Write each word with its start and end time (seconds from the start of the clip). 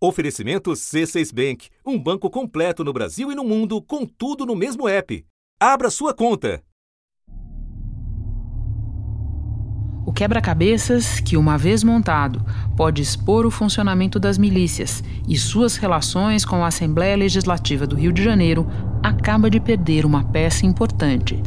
Oferecimento 0.00 0.70
C6 0.70 1.34
Bank, 1.34 1.68
um 1.84 1.98
banco 1.98 2.30
completo 2.30 2.84
no 2.84 2.92
Brasil 2.92 3.32
e 3.32 3.34
no 3.34 3.42
mundo, 3.42 3.82
com 3.82 4.06
tudo 4.06 4.46
no 4.46 4.54
mesmo 4.54 4.88
app. 4.88 5.26
Abra 5.60 5.90
sua 5.90 6.14
conta. 6.14 6.62
O 10.06 10.12
quebra-cabeças, 10.12 11.18
que 11.18 11.36
uma 11.36 11.58
vez 11.58 11.82
montado, 11.82 12.40
pode 12.76 13.02
expor 13.02 13.44
o 13.44 13.50
funcionamento 13.50 14.20
das 14.20 14.38
milícias 14.38 15.02
e 15.26 15.36
suas 15.36 15.76
relações 15.76 16.44
com 16.44 16.62
a 16.62 16.68
Assembleia 16.68 17.16
Legislativa 17.16 17.84
do 17.84 17.96
Rio 17.96 18.12
de 18.12 18.22
Janeiro, 18.22 18.68
acaba 19.02 19.50
de 19.50 19.58
perder 19.58 20.06
uma 20.06 20.22
peça 20.22 20.64
importante. 20.64 21.42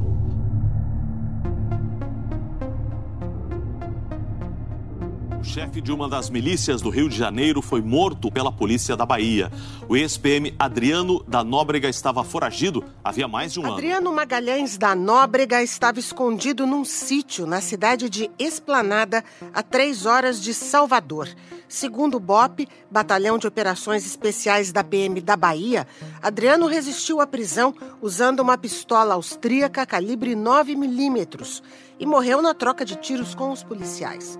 O 5.42 5.44
chefe 5.44 5.82
de 5.82 5.92
uma 5.92 6.08
das 6.08 6.30
milícias 6.30 6.84
do 6.84 6.92
Rio 6.92 7.10
de 7.10 7.18
Janeiro 7.18 7.64
foi 7.64 7.82
morto 7.82 8.30
pela 8.32 8.52
polícia 8.52 8.96
da 8.96 9.08
Bahia. 9.08 9.52
O 9.90 9.98
ex-PM 9.98 10.54
Adriano 10.59 11.23
da 11.27 11.44
Nóbrega 11.44 11.90
estava 11.90 12.23
foragido 12.23 12.84
havia 13.04 13.27
mais 13.27 13.52
de 13.52 13.59
um 13.59 13.64
Adriano 13.64 13.80
ano. 13.80 13.88
Adriano 13.88 14.16
Magalhães 14.16 14.77
da 14.77 14.94
Nóbrega 14.94 15.64
estava 15.64 16.00
escondido 16.00 16.67
num 16.67 16.86
sítio 16.86 17.48
na 17.48 17.59
cidade 17.59 18.08
de 18.08 18.30
Esplanada, 18.38 19.23
a 19.52 19.64
três 19.64 20.05
horas 20.05 20.40
de 20.44 20.54
Salvador. 20.54 21.27
Segundo 21.67 22.17
o 22.17 22.20
BOP, 22.20 22.67
Batalhão 22.92 23.39
de 23.39 23.48
Operações 23.48 24.05
Especiais 24.05 24.72
da 24.72 24.84
PM 24.84 25.20
da 25.22 25.36
Bahia, 25.36 25.88
Adriano 26.22 26.67
resistiu 26.67 27.20
à 27.20 27.26
prisão 27.26 27.73
usando 28.00 28.42
uma 28.42 28.59
pistola 28.59 29.16
austríaca 29.16 29.88
calibre 29.88 30.36
9 30.36 30.76
milímetros 30.76 31.64
e 32.00 32.05
morreu 32.05 32.44
na 32.44 32.53
troca 32.53 32.86
de 32.86 32.95
tiros 32.95 33.34
com 33.34 33.52
os 33.52 33.64
policiais. 33.64 34.38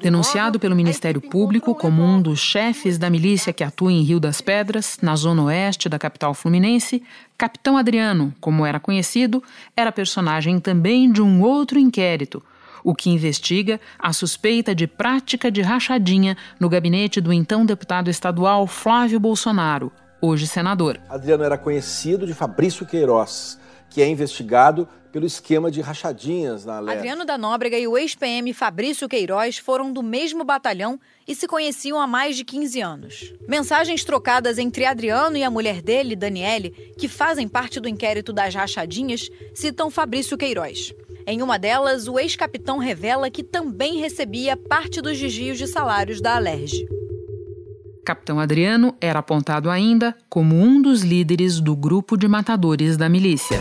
Denunciado 0.00 0.58
pelo 0.58 0.74
Ministério 0.74 1.20
Público 1.20 1.74
como 1.74 2.02
um 2.02 2.20
dos 2.20 2.40
chefes 2.40 2.98
da 2.98 3.08
milícia 3.08 3.52
que 3.52 3.62
atua 3.62 3.92
em 3.92 4.02
Rio 4.02 4.18
das 4.18 4.40
Pedras, 4.40 4.98
na 5.00 5.14
zona 5.14 5.44
oeste 5.44 5.88
da 5.88 5.98
capital 5.98 6.34
fluminense, 6.34 7.02
Capitão 7.38 7.76
Adriano, 7.76 8.34
como 8.40 8.66
era 8.66 8.80
conhecido, 8.80 9.42
era 9.76 9.92
personagem 9.92 10.58
também 10.58 11.12
de 11.12 11.22
um 11.22 11.42
outro 11.42 11.78
inquérito, 11.78 12.42
o 12.82 12.94
que 12.94 13.10
investiga 13.10 13.80
a 13.98 14.12
suspeita 14.12 14.74
de 14.74 14.86
prática 14.86 15.50
de 15.50 15.62
rachadinha 15.62 16.36
no 16.58 16.68
gabinete 16.68 17.20
do 17.20 17.32
então 17.32 17.64
deputado 17.64 18.10
estadual 18.10 18.66
Flávio 18.66 19.20
Bolsonaro, 19.20 19.92
hoje 20.20 20.46
senador. 20.46 21.00
Adriano 21.08 21.44
era 21.44 21.56
conhecido 21.56 22.26
de 22.26 22.34
Fabrício 22.34 22.84
Queiroz, 22.84 23.58
que 23.92 24.00
é 24.00 24.08
investigado 24.08 24.88
pelo 25.12 25.26
esquema 25.26 25.70
de 25.70 25.82
rachadinhas 25.82 26.64
na 26.64 26.78
Alerj. 26.78 26.98
Adriano 26.98 27.24
da 27.26 27.36
Nóbrega 27.36 27.78
e 27.78 27.86
o 27.86 27.98
ex-PM 27.98 28.52
Fabrício 28.54 29.06
Queiroz 29.06 29.58
foram 29.58 29.92
do 29.92 30.02
mesmo 30.02 30.42
batalhão 30.42 30.98
e 31.28 31.34
se 31.34 31.46
conheciam 31.46 32.00
há 32.00 32.06
mais 32.06 32.34
de 32.34 32.44
15 32.44 32.80
anos. 32.80 33.34
Mensagens 33.46 34.02
trocadas 34.02 34.56
entre 34.56 34.86
Adriano 34.86 35.36
e 35.36 35.44
a 35.44 35.50
mulher 35.50 35.82
dele, 35.82 36.16
Daniele, 36.16 36.70
que 36.98 37.06
fazem 37.06 37.46
parte 37.46 37.78
do 37.78 37.88
inquérito 37.88 38.32
das 38.32 38.54
rachadinhas, 38.54 39.28
citam 39.54 39.90
Fabrício 39.90 40.38
Queiroz. 40.38 40.94
Em 41.26 41.42
uma 41.42 41.58
delas, 41.58 42.08
o 42.08 42.18
ex-capitão 42.18 42.78
revela 42.78 43.30
que 43.30 43.44
também 43.44 43.98
recebia 43.98 44.56
parte 44.56 45.00
dos 45.00 45.18
desvios 45.18 45.58
de 45.58 45.66
salários 45.66 46.20
da 46.20 46.36
Alerj. 46.36 46.88
Capitão 48.04 48.40
Adriano 48.40 48.96
era 49.00 49.20
apontado 49.20 49.70
ainda 49.70 50.16
como 50.28 50.56
um 50.56 50.82
dos 50.82 51.02
líderes 51.02 51.60
do 51.60 51.76
grupo 51.76 52.16
de 52.16 52.26
matadores 52.26 52.96
da 52.96 53.08
milícia. 53.08 53.60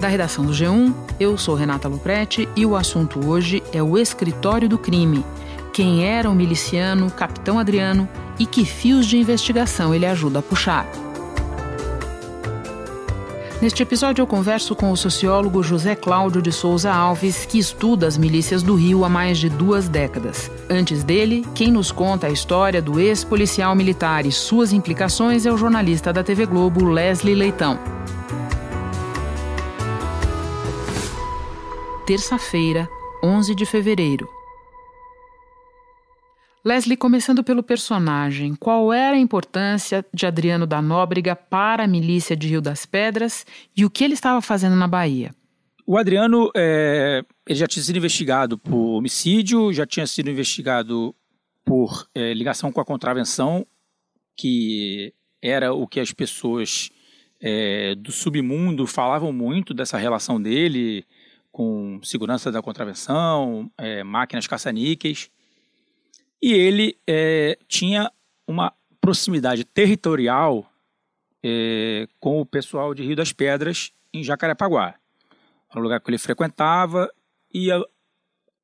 Da 0.00 0.08
redação 0.08 0.46
do 0.46 0.52
G1, 0.52 0.94
eu 1.20 1.36
sou 1.36 1.54
Renata 1.54 1.86
Luprete 1.86 2.48
e 2.56 2.64
o 2.64 2.74
assunto 2.74 3.28
hoje 3.28 3.62
é 3.70 3.82
o 3.82 3.98
escritório 3.98 4.66
do 4.66 4.78
crime. 4.78 5.22
Quem 5.74 6.06
era 6.06 6.30
o 6.30 6.34
miliciano 6.34 7.10
Capitão 7.10 7.58
Adriano 7.58 8.08
e 8.38 8.46
que 8.46 8.64
fios 8.64 9.04
de 9.04 9.18
investigação 9.18 9.94
ele 9.94 10.06
ajuda 10.06 10.38
a 10.38 10.42
puxar. 10.42 10.86
Neste 13.60 13.82
episódio, 13.82 14.22
eu 14.22 14.26
converso 14.26 14.74
com 14.74 14.90
o 14.90 14.96
sociólogo 14.96 15.62
José 15.62 15.94
Cláudio 15.94 16.40
de 16.40 16.50
Souza 16.50 16.90
Alves, 16.90 17.44
que 17.44 17.58
estuda 17.58 18.06
as 18.06 18.16
milícias 18.16 18.62
do 18.62 18.74
Rio 18.74 19.04
há 19.04 19.08
mais 19.10 19.36
de 19.36 19.50
duas 19.50 19.86
décadas. 19.86 20.50
Antes 20.70 21.04
dele, 21.04 21.46
quem 21.54 21.70
nos 21.70 21.92
conta 21.92 22.26
a 22.26 22.30
história 22.30 22.80
do 22.80 22.98
ex-policial 22.98 23.74
militar 23.74 24.24
e 24.24 24.32
suas 24.32 24.72
implicações 24.72 25.44
é 25.44 25.52
o 25.52 25.58
jornalista 25.58 26.10
da 26.10 26.24
TV 26.24 26.46
Globo, 26.46 26.86
Leslie 26.86 27.34
Leitão. 27.34 27.78
Terça-feira, 32.10 32.88
11 33.22 33.54
de 33.54 33.64
fevereiro. 33.64 34.28
Leslie, 36.64 36.96
começando 36.96 37.44
pelo 37.44 37.62
personagem, 37.62 38.56
qual 38.56 38.92
era 38.92 39.14
a 39.14 39.20
importância 39.20 40.04
de 40.12 40.26
Adriano 40.26 40.66
da 40.66 40.82
Nóbrega 40.82 41.36
para 41.36 41.84
a 41.84 41.86
milícia 41.86 42.36
de 42.36 42.48
Rio 42.48 42.60
das 42.60 42.84
Pedras 42.84 43.46
e 43.76 43.84
o 43.84 43.90
que 43.90 44.02
ele 44.02 44.14
estava 44.14 44.42
fazendo 44.42 44.74
na 44.74 44.88
Bahia? 44.88 45.30
O 45.86 45.96
Adriano 45.96 46.50
é, 46.56 47.24
ele 47.46 47.56
já 47.56 47.68
tinha 47.68 47.84
sido 47.84 47.98
investigado 47.98 48.58
por 48.58 48.96
homicídio, 48.96 49.72
já 49.72 49.86
tinha 49.86 50.04
sido 50.04 50.28
investigado 50.28 51.14
por 51.64 52.08
é, 52.12 52.34
ligação 52.34 52.72
com 52.72 52.80
a 52.80 52.84
contravenção, 52.84 53.64
que 54.36 55.14
era 55.40 55.72
o 55.72 55.86
que 55.86 56.00
as 56.00 56.12
pessoas 56.12 56.90
é, 57.40 57.94
do 57.94 58.10
submundo 58.10 58.84
falavam 58.84 59.32
muito 59.32 59.72
dessa 59.72 59.96
relação 59.96 60.42
dele 60.42 61.06
com 61.50 62.00
segurança 62.02 62.50
da 62.52 62.62
contravenção, 62.62 63.70
é, 63.76 64.02
máquinas 64.04 64.46
caça-níqueis. 64.46 65.30
E 66.40 66.52
ele 66.52 66.98
é, 67.06 67.58
tinha 67.68 68.10
uma 68.46 68.72
proximidade 69.00 69.64
territorial 69.64 70.70
é, 71.42 72.06
com 72.18 72.40
o 72.40 72.46
pessoal 72.46 72.94
de 72.94 73.02
Rio 73.02 73.16
das 73.16 73.32
Pedras, 73.32 73.92
em 74.12 74.22
Jacarepaguá. 74.22 74.94
Era 75.70 75.80
um 75.80 75.82
lugar 75.82 76.00
que 76.00 76.10
ele 76.10 76.18
frequentava 76.18 77.10
e 77.52 77.70
a, 77.70 77.80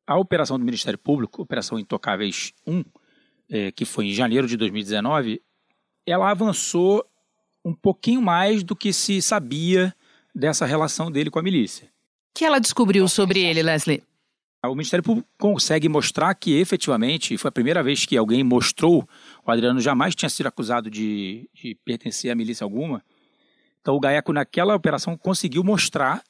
a 0.07 0.19
operação 0.19 0.59
do 0.59 0.65
Ministério 0.65 0.99
Público, 0.99 1.43
Operação 1.43 1.79
Intocáveis 1.79 2.53
1, 2.67 2.85
é, 3.49 3.73
que 3.73 3.85
foi 3.85 4.07
em 4.07 4.13
janeiro 4.13 4.47
de 4.47 4.57
2019, 4.57 5.43
ela 6.05 6.31
avançou 6.31 7.05
um 7.65 7.75
pouquinho 7.75 8.23
mais 8.23 8.63
do 8.63 8.77
que 8.77 8.93
se 8.93 9.21
sabia 9.21 9.95
dessa 10.35 10.67
relação 10.67 11.11
dele 11.11 11.31
com 11.31 11.39
a 11.39 11.43
milícia 11.43 11.96
que 12.37 12.45
ela 12.45 12.61
descobriu 12.61 13.09
sobre 13.09 13.43
ele, 13.43 13.63
Leslie? 13.63 14.03
O 14.63 14.75
Ministério 14.75 15.03
Público 15.03 15.27
consegue 15.39 15.89
mostrar 15.89 16.35
que 16.35 16.59
efetivamente 16.59 17.39
foi 17.39 17.49
a 17.49 17.53
primeira 17.53 17.83
vez 17.83 18.05
que 18.05 18.17
alguém 18.17 18.45
mostrou. 18.45 19.09
O 19.47 19.51
Adriano 19.51 19.81
jamais 19.81 20.15
tinha 20.15 20.29
sido 20.29 20.47
acusado 20.47 20.91
de, 20.91 21.49
de 21.55 21.75
pertencer 21.83 22.31
a 22.31 22.35
milícia 22.35 22.65
alguma. 22.65 23.03
Então 23.81 23.95
o 23.95 24.01
Gaeco, 24.01 24.35
naquela 24.35 24.75
operação, 24.75 25.17
conseguiu 25.17 25.65
mostrar 25.65 26.23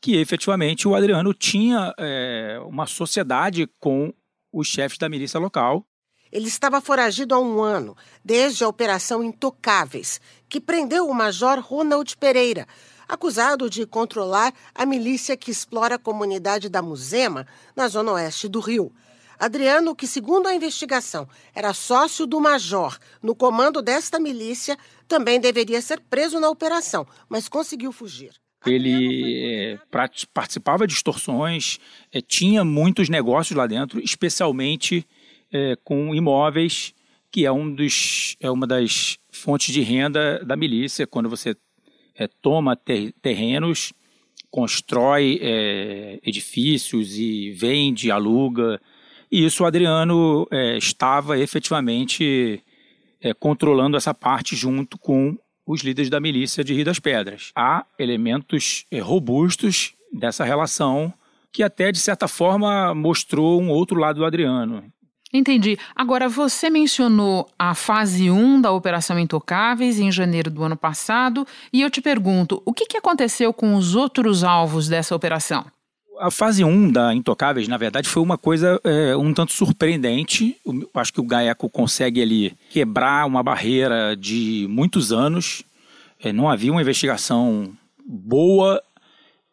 que 0.00 0.16
efetivamente 0.16 0.86
o 0.86 0.94
Adriano 0.94 1.34
tinha 1.34 1.92
é, 1.98 2.60
uma 2.64 2.86
sociedade 2.86 3.68
com 3.80 4.12
os 4.52 4.68
chefes 4.68 4.98
da 4.98 5.08
milícia 5.08 5.40
local. 5.40 5.84
Ele 6.30 6.46
estava 6.46 6.80
foragido 6.80 7.34
há 7.34 7.40
um 7.40 7.60
ano, 7.60 7.96
desde 8.24 8.62
a 8.62 8.68
Operação 8.68 9.24
Intocáveis, 9.24 10.20
que 10.48 10.60
prendeu 10.60 11.08
o 11.08 11.14
Major 11.14 11.58
Ronald 11.60 12.16
Pereira, 12.18 12.68
acusado 13.10 13.68
de 13.68 13.84
controlar 13.84 14.54
a 14.72 14.86
milícia 14.86 15.36
que 15.36 15.50
explora 15.50 15.96
a 15.96 15.98
comunidade 15.98 16.68
da 16.68 16.80
Muzema, 16.80 17.46
na 17.74 17.88
zona 17.88 18.12
oeste 18.12 18.48
do 18.48 18.60
Rio. 18.60 18.92
Adriano, 19.38 19.96
que 19.96 20.06
segundo 20.06 20.46
a 20.46 20.54
investigação 20.54 21.26
era 21.54 21.72
sócio 21.72 22.26
do 22.26 22.40
Major 22.40 22.96
no 23.22 23.34
comando 23.34 23.82
desta 23.82 24.20
milícia, 24.20 24.76
também 25.08 25.40
deveria 25.40 25.80
ser 25.82 25.98
preso 25.98 26.38
na 26.38 26.48
operação, 26.48 27.06
mas 27.28 27.48
conseguiu 27.48 27.90
fugir. 27.90 28.32
Ele 28.66 29.42
é, 29.42 29.78
participava 30.32 30.86
de 30.86 30.92
extorsões, 30.92 31.78
é, 32.12 32.20
tinha 32.20 32.62
muitos 32.62 33.08
negócios 33.08 33.56
lá 33.56 33.66
dentro, 33.66 33.98
especialmente 33.98 35.06
é, 35.50 35.74
com 35.82 36.14
imóveis, 36.14 36.94
que 37.32 37.46
é, 37.46 37.50
um 37.50 37.74
dos, 37.74 38.36
é 38.40 38.50
uma 38.50 38.66
das 38.66 39.16
fontes 39.32 39.72
de 39.72 39.80
renda 39.80 40.44
da 40.44 40.56
milícia. 40.56 41.06
Quando 41.06 41.28
você 41.30 41.56
é, 42.14 42.26
toma 42.26 42.76
ter, 42.76 43.12
terrenos, 43.22 43.92
constrói 44.50 45.38
é, 45.42 46.18
edifícios 46.24 47.16
e 47.16 47.52
vende, 47.52 48.10
aluga. 48.10 48.80
E 49.30 49.44
isso 49.44 49.62
o 49.62 49.66
Adriano 49.66 50.46
é, 50.50 50.76
estava 50.76 51.38
efetivamente 51.38 52.62
é, 53.20 53.32
controlando 53.32 53.96
essa 53.96 54.12
parte 54.12 54.56
junto 54.56 54.98
com 54.98 55.36
os 55.66 55.82
líderes 55.82 56.10
da 56.10 56.18
milícia 56.18 56.64
de 56.64 56.74
Rio 56.74 56.84
das 56.84 56.98
Pedras. 56.98 57.52
Há 57.54 57.86
elementos 57.98 58.84
é, 58.90 58.98
robustos 58.98 59.94
dessa 60.12 60.44
relação 60.44 61.12
que 61.52 61.62
até, 61.62 61.90
de 61.92 61.98
certa 61.98 62.28
forma, 62.28 62.94
mostrou 62.94 63.60
um 63.60 63.70
outro 63.70 63.98
lado 63.98 64.16
do 64.16 64.24
Adriano. 64.24 64.84
Entendi. 65.32 65.78
Agora, 65.94 66.28
você 66.28 66.68
mencionou 66.68 67.48
a 67.56 67.74
fase 67.74 68.30
1 68.30 68.60
da 68.60 68.72
Operação 68.72 69.18
Intocáveis 69.18 69.98
em 69.98 70.10
janeiro 70.10 70.50
do 70.50 70.64
ano 70.64 70.76
passado, 70.76 71.46
e 71.72 71.80
eu 71.80 71.88
te 71.90 72.00
pergunto, 72.00 72.60
o 72.64 72.72
que, 72.72 72.86
que 72.86 72.96
aconteceu 72.96 73.52
com 73.52 73.76
os 73.76 73.94
outros 73.94 74.42
alvos 74.42 74.88
dessa 74.88 75.14
operação? 75.14 75.64
A 76.18 76.30
fase 76.30 76.64
1 76.64 76.90
da 76.90 77.14
Intocáveis, 77.14 77.68
na 77.68 77.78
verdade, 77.78 78.08
foi 78.08 78.22
uma 78.22 78.36
coisa 78.36 78.78
é, 78.82 79.16
um 79.16 79.32
tanto 79.32 79.52
surpreendente. 79.52 80.56
Eu 80.66 80.88
acho 80.94 81.12
que 81.12 81.20
o 81.20 81.24
Gaeco 81.24 81.70
consegue 81.70 82.20
ali 82.20 82.52
quebrar 82.68 83.24
uma 83.24 83.42
barreira 83.42 84.16
de 84.16 84.66
muitos 84.68 85.12
anos. 85.12 85.62
É, 86.22 86.32
não 86.32 86.50
havia 86.50 86.72
uma 86.72 86.82
investigação 86.82 87.72
boa 88.04 88.82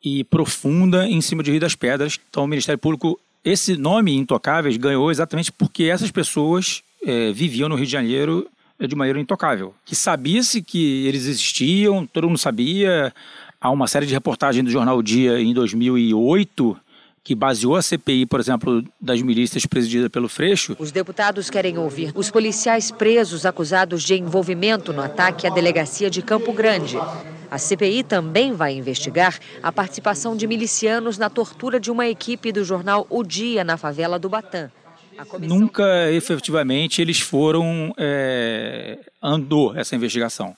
e 0.03 0.23
profunda 0.25 1.07
em 1.07 1.21
cima 1.21 1.41
de 1.41 1.51
Rio 1.51 1.59
das 1.61 1.75
Pedras. 1.75 2.19
Então, 2.29 2.43
o 2.43 2.47
Ministério 2.47 2.79
Público, 2.79 3.17
esse 3.47 3.77
nome 3.77 4.15
Intocáveis 4.15 4.77
ganhou 4.77 5.09
exatamente 5.09 5.51
porque 5.51 5.85
essas 5.85 6.11
pessoas 6.11 6.83
é, 7.05 7.31
viviam 7.31 7.69
no 7.69 7.75
Rio 7.75 7.85
de 7.85 7.91
Janeiro 7.91 8.47
de 8.79 8.95
maneira 8.95 9.19
intocável. 9.19 9.73
Que 9.85 9.95
sabia-se 9.95 10.61
que 10.61 11.07
eles 11.07 11.25
existiam, 11.25 12.05
todo 12.05 12.27
mundo 12.27 12.37
sabia. 12.37 13.13
Há 13.59 13.71
uma 13.71 13.87
série 13.87 14.05
de 14.05 14.13
reportagens 14.13 14.63
do 14.63 14.69
jornal 14.69 14.97
o 14.97 15.03
Dia 15.03 15.39
em 15.39 15.53
2008 15.53 16.77
que 17.23 17.35
baseou 17.35 17.75
a 17.75 17.81
CPI, 17.81 18.25
por 18.25 18.39
exemplo, 18.39 18.81
das 19.01 19.21
milícias 19.21 19.65
presidida 19.65 20.09
pelo 20.09 20.29
Freixo. 20.29 20.77
Os 20.79 20.93
deputados 20.93 21.49
querem 21.49 21.77
ouvir 21.77 22.13
os 22.15 22.31
policiais 22.31 22.89
presos 22.89 23.45
acusados 23.45 24.01
de 24.03 24.13
envolvimento 24.13 24.93
no 24.93 25.01
ataque 25.01 25.45
à 25.45 25.49
delegacia 25.49 26.09
de 26.09 26.21
Campo 26.21 26.53
Grande. 26.53 26.97
A 27.49 27.57
CPI 27.57 28.03
também 28.03 28.53
vai 28.53 28.73
investigar 28.73 29.39
a 29.63 29.71
participação 29.71 30.35
de 30.35 30.45
milicianos 30.47 31.17
na 31.17 31.29
tortura 31.29 31.79
de 31.79 31.89
uma 31.89 32.07
equipe 32.07 32.51
do 32.51 32.63
jornal 32.63 33.07
O 33.09 33.23
Dia 33.23 33.63
na 33.63 33.77
favela 33.77 34.19
do 34.19 34.29
Batã. 34.29 34.69
Comissão... 35.25 35.57
Nunca 35.57 36.11
efetivamente 36.11 37.01
eles 37.01 37.19
foram. 37.19 37.93
É, 37.97 38.99
andou 39.21 39.75
essa 39.75 39.95
investigação. 39.95 40.55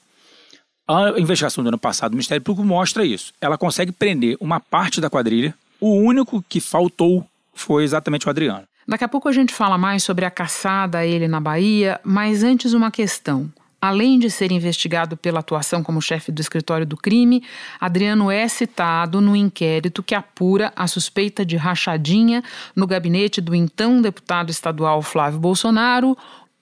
A 0.87 1.19
investigação 1.19 1.63
do 1.63 1.67
ano 1.67 1.77
passado 1.77 2.11
do 2.11 2.15
Ministério 2.15 2.43
Público 2.43 2.67
mostra 2.67 3.05
isso. 3.05 3.31
Ela 3.39 3.57
consegue 3.57 3.91
prender 3.91 4.35
uma 4.39 4.59
parte 4.59 4.99
da 4.99 5.09
quadrilha. 5.09 5.53
O 5.79 5.93
único 5.93 6.43
que 6.49 6.59
faltou 6.59 7.25
foi 7.53 7.83
exatamente 7.83 8.27
o 8.27 8.29
Adriano. 8.29 8.63
Daqui 8.87 9.03
a 9.03 9.07
pouco 9.07 9.29
a 9.29 9.31
gente 9.31 9.53
fala 9.53 9.77
mais 9.77 10.03
sobre 10.03 10.25
a 10.25 10.31
caçada 10.31 10.97
a 10.97 11.05
ele 11.05 11.27
na 11.27 11.39
Bahia, 11.39 11.99
mas 12.03 12.43
antes 12.43 12.73
uma 12.73 12.89
questão. 12.89 13.49
Além 13.81 14.19
de 14.19 14.29
ser 14.29 14.51
investigado 14.51 15.15
pela 15.15 15.39
atuação 15.39 15.81
como 15.81 16.01
chefe 16.01 16.31
do 16.31 16.41
escritório 16.41 16.85
do 16.85 16.97
crime, 16.97 17.43
Adriano 17.79 18.29
é 18.29 18.45
citado 18.47 19.21
no 19.21 19.35
inquérito 19.35 20.03
que 20.03 20.13
apura 20.13 20.73
a 20.75 20.85
suspeita 20.85 21.45
de 21.45 21.55
rachadinha 21.55 22.43
no 22.75 22.85
gabinete 22.85 23.39
do 23.39 23.55
então 23.55 24.01
deputado 24.01 24.49
estadual 24.49 25.01
Flávio 25.01 25.39
Bolsonaro, 25.39 26.17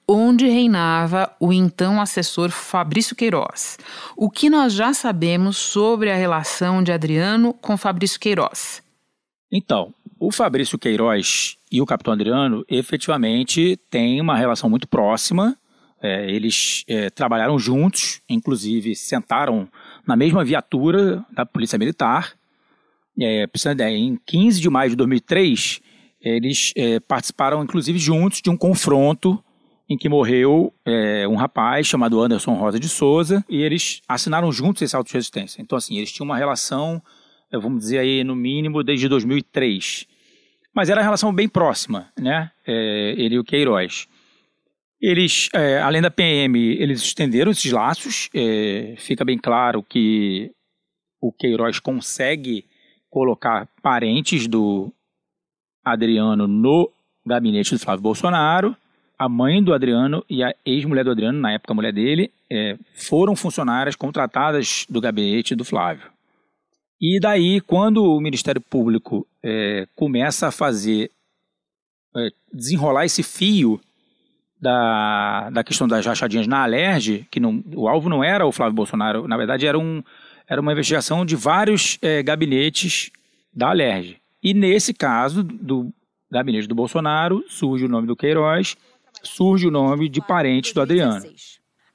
onde 0.08 0.46
reinava 0.46 1.36
o 1.40 1.52
então 1.52 2.00
assessor 2.00 2.52
Fabrício 2.52 3.16
Queiroz. 3.16 3.80
O 4.16 4.30
que 4.30 4.50
nós 4.50 4.74
já 4.74 4.94
sabemos 4.94 5.58
sobre 5.58 6.12
a 6.12 6.16
relação 6.16 6.84
de 6.84 6.92
Adriano 6.92 7.52
com 7.52 7.76
Fabrício 7.76 8.20
Queiroz? 8.20 8.84
Então, 9.52 9.94
o 10.20 10.32
Fabrício 10.32 10.78
Queiroz 10.78 11.58
e 11.72 11.82
o 11.82 11.86
capitão 11.86 12.14
Adriano 12.14 12.64
efetivamente 12.70 13.78
têm 13.90 14.22
uma 14.22 14.38
relação 14.38 14.70
muito 14.70 14.88
próxima 14.88 15.58
é, 16.02 16.30
eles 16.30 16.84
é, 16.88 17.10
trabalharam 17.10 17.58
juntos, 17.58 18.22
inclusive 18.30 18.96
sentaram 18.96 19.68
na 20.06 20.16
mesma 20.16 20.44
viatura 20.44 21.26
da 21.32 21.46
Polícia 21.46 21.78
Militar. 21.78 22.34
É, 23.20 23.48
em 23.90 24.18
15 24.26 24.62
de 24.62 24.70
maio 24.70 24.92
de 24.92 24.96
2003, 24.96 25.82
eles 26.22 26.74
é, 26.76 27.00
participaram, 27.00 27.64
inclusive, 27.64 27.98
juntos 27.98 28.42
de 28.42 28.50
um 28.50 28.58
confronto 28.58 29.44
em 29.90 29.98
que 29.98 30.10
morreu 30.10 30.74
é, 30.86 31.28
um 31.28 31.36
rapaz 31.36 31.88
chamado 31.88 32.22
Anderson 32.22 32.54
Rosa 32.56 32.80
de 32.80 32.90
Souza 32.90 33.44
e 33.50 33.62
eles 33.62 34.02
assinaram 34.08 34.52
juntos 34.52 34.82
esse 34.82 34.96
auto 34.96 35.08
de 35.08 35.14
resistência. 35.14 35.62
Então, 35.62 35.78
assim, 35.78 35.98
eles 35.98 36.12
tinham 36.12 36.26
uma 36.26 36.38
relação, 36.38 37.02
é, 37.52 37.58
vamos 37.58 37.80
dizer 37.80 38.00
aí, 38.00 38.24
no 38.24 38.36
mínimo, 38.36 38.84
desde 38.84 39.08
2003. 39.08 40.06
Mas 40.76 40.90
era 40.90 41.00
uma 41.00 41.06
relação 41.06 41.34
bem 41.34 41.50
próxima, 41.50 42.10
né? 42.20 42.52
ele 42.68 43.36
e 43.36 43.40
o 43.40 43.44
Queiroz. 43.44 44.08
Eles, 45.00 45.50
é, 45.54 45.80
além 45.80 46.02
da 46.02 46.10
PM, 46.10 46.58
eles 46.60 47.02
estenderam 47.02 47.52
esses 47.52 47.72
laços. 47.72 48.30
É, 48.34 48.96
fica 48.98 49.24
bem 49.24 49.38
claro 49.38 49.84
que 49.84 50.52
o 51.22 51.32
Queiroz 51.32 51.80
consegue 51.80 52.66
colocar 53.10 53.68
parentes 53.82 54.48
do 54.48 54.92
Adriano 55.86 56.48
no 56.48 56.92
gabinete 57.26 57.74
do 57.74 57.80
Flávio 57.80 58.02
Bolsonaro. 58.02 58.76
A 59.20 59.28
mãe 59.28 59.64
do 59.64 59.74
Adriano 59.74 60.24
e 60.30 60.44
a 60.44 60.54
ex-mulher 60.66 61.04
do 61.04 61.12
Adriano, 61.12 61.40
na 61.40 61.54
época 61.54 61.74
a 61.74 61.76
mulher 61.76 61.94
dele, 61.94 62.32
é, 62.52 62.78
foram 62.96 63.36
funcionárias 63.36 63.96
contratadas 63.96 64.86
do 64.90 65.02
gabinete 65.02 65.56
do 65.56 65.66
Flávio. 65.66 66.12
E 67.00 67.20
daí, 67.20 67.62
quando 67.62 68.04
o 68.04 68.20
Ministério 68.20 68.62
Público 68.62 69.28
é, 69.44 69.88
começa 69.96 70.48
a 70.48 70.52
fazer, 70.52 71.12
é, 72.16 72.30
desenrolar 72.52 73.06
esse 73.06 73.22
fio 73.22 73.80
da, 74.60 75.50
da 75.50 75.64
questão 75.64 75.88
das 75.88 76.06
rachadinhas 76.06 76.48
na 76.48 76.64
Alerj, 76.64 77.28
que 77.30 77.40
não, 77.40 77.64
o 77.76 77.88
alvo 77.88 78.10
não 78.10 78.24
era 78.24 78.46
o 78.46 78.52
Flávio 78.52 78.76
Bolsonaro, 78.76 79.28
na 79.28 79.38
verdade 79.38 79.68
era, 79.68 79.78
um, 79.78 80.04
era 80.48 80.60
uma 80.60 80.72
investigação 80.72 81.26
de 81.26 81.36
vários 81.36 81.98
é, 82.02 82.24
gabinetes 82.24 83.12
da 83.54 83.70
Alerj. 83.70 84.18
E 84.42 84.54
nesse 84.54 84.94
caso 84.94 85.44
do 85.44 85.92
gabinete 86.30 86.68
do 86.68 86.76
Bolsonaro, 86.76 87.44
surge 87.48 87.86
o 87.86 87.90
nome 87.90 88.08
do 88.08 88.16
Queiroz, 88.16 88.76
surge 89.24 89.68
o 89.68 89.72
nome 89.72 90.10
de 90.10 90.22
parentes 90.22 90.74
do 90.74 90.82
Adriano. 90.82 91.26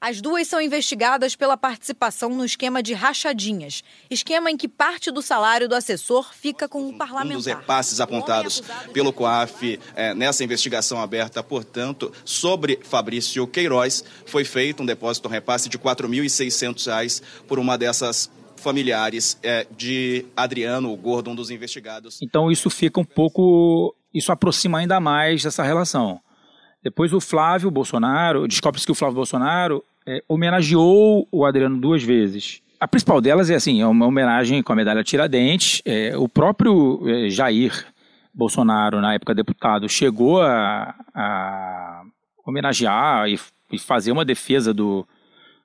As 0.05 0.19
duas 0.19 0.49
são 0.49 0.59
investigadas 0.59 1.33
pela 1.33 1.55
participação 1.55 2.27
no 2.27 2.43
esquema 2.43 2.83
de 2.83 2.93
rachadinhas, 2.93 3.81
esquema 4.09 4.51
em 4.51 4.57
que 4.57 4.67
parte 4.67 5.09
do 5.09 5.21
salário 5.21 5.69
do 5.69 5.75
assessor 5.75 6.33
fica 6.33 6.67
com 6.67 6.89
o 6.89 6.97
parlamentar. 6.97 7.37
Um 7.37 7.37
dos 7.37 7.45
repasses 7.45 8.01
apontados 8.01 8.61
pelo 8.91 9.13
COAF 9.13 9.79
é, 9.95 10.13
nessa 10.13 10.43
investigação 10.43 10.99
aberta, 10.99 11.41
portanto, 11.41 12.11
sobre 12.25 12.81
Fabrício 12.83 13.47
Queiroz, 13.47 14.03
foi 14.25 14.43
feito 14.43 14.83
um 14.83 14.85
depósito, 14.85 15.29
um 15.29 15.31
repasse 15.31 15.69
de 15.69 15.77
R$ 15.77 15.83
4.600 15.85 17.23
por 17.47 17.57
uma 17.57 17.77
dessas 17.77 18.29
familiares 18.57 19.39
é, 19.41 19.65
de 19.71 20.25
Adriano, 20.35 20.91
o 20.91 20.97
gordo, 20.97 21.31
um 21.31 21.35
dos 21.35 21.49
investigados. 21.49 22.19
Então 22.21 22.51
isso 22.51 22.69
fica 22.69 22.99
um 22.99 23.05
pouco, 23.05 23.95
isso 24.13 24.33
aproxima 24.33 24.79
ainda 24.79 24.99
mais 24.99 25.43
dessa 25.43 25.63
relação. 25.63 26.19
Depois 26.83 27.13
o 27.13 27.21
Flávio 27.21 27.71
Bolsonaro, 27.71 28.45
descobre-se 28.45 28.85
que 28.85 28.91
o 28.91 28.95
Flávio 28.95 29.15
Bolsonaro 29.15 29.81
é, 30.05 30.23
homenageou 30.27 31.27
o 31.31 31.45
Adriano 31.45 31.79
duas 31.79 32.03
vezes. 32.03 32.61
A 32.79 32.87
principal 32.87 33.21
delas 33.21 33.49
é 33.49 33.55
assim, 33.55 33.81
é 33.81 33.87
uma 33.87 34.05
homenagem 34.05 34.61
com 34.61 34.73
a 34.73 34.75
medalha 34.75 35.03
Tiradentes. 35.03 35.81
É, 35.85 36.17
o 36.17 36.27
próprio 36.27 37.01
é, 37.07 37.29
Jair 37.29 37.85
Bolsonaro, 38.33 38.99
na 38.99 39.13
época 39.13 39.33
deputado, 39.33 39.87
chegou 39.87 40.41
a, 40.41 40.93
a 41.13 42.01
homenagear 42.45 43.29
e, 43.29 43.39
e, 43.71 43.79
fazer 43.79 44.11
uma 44.11 44.25
defesa 44.25 44.73
do, 44.73 45.07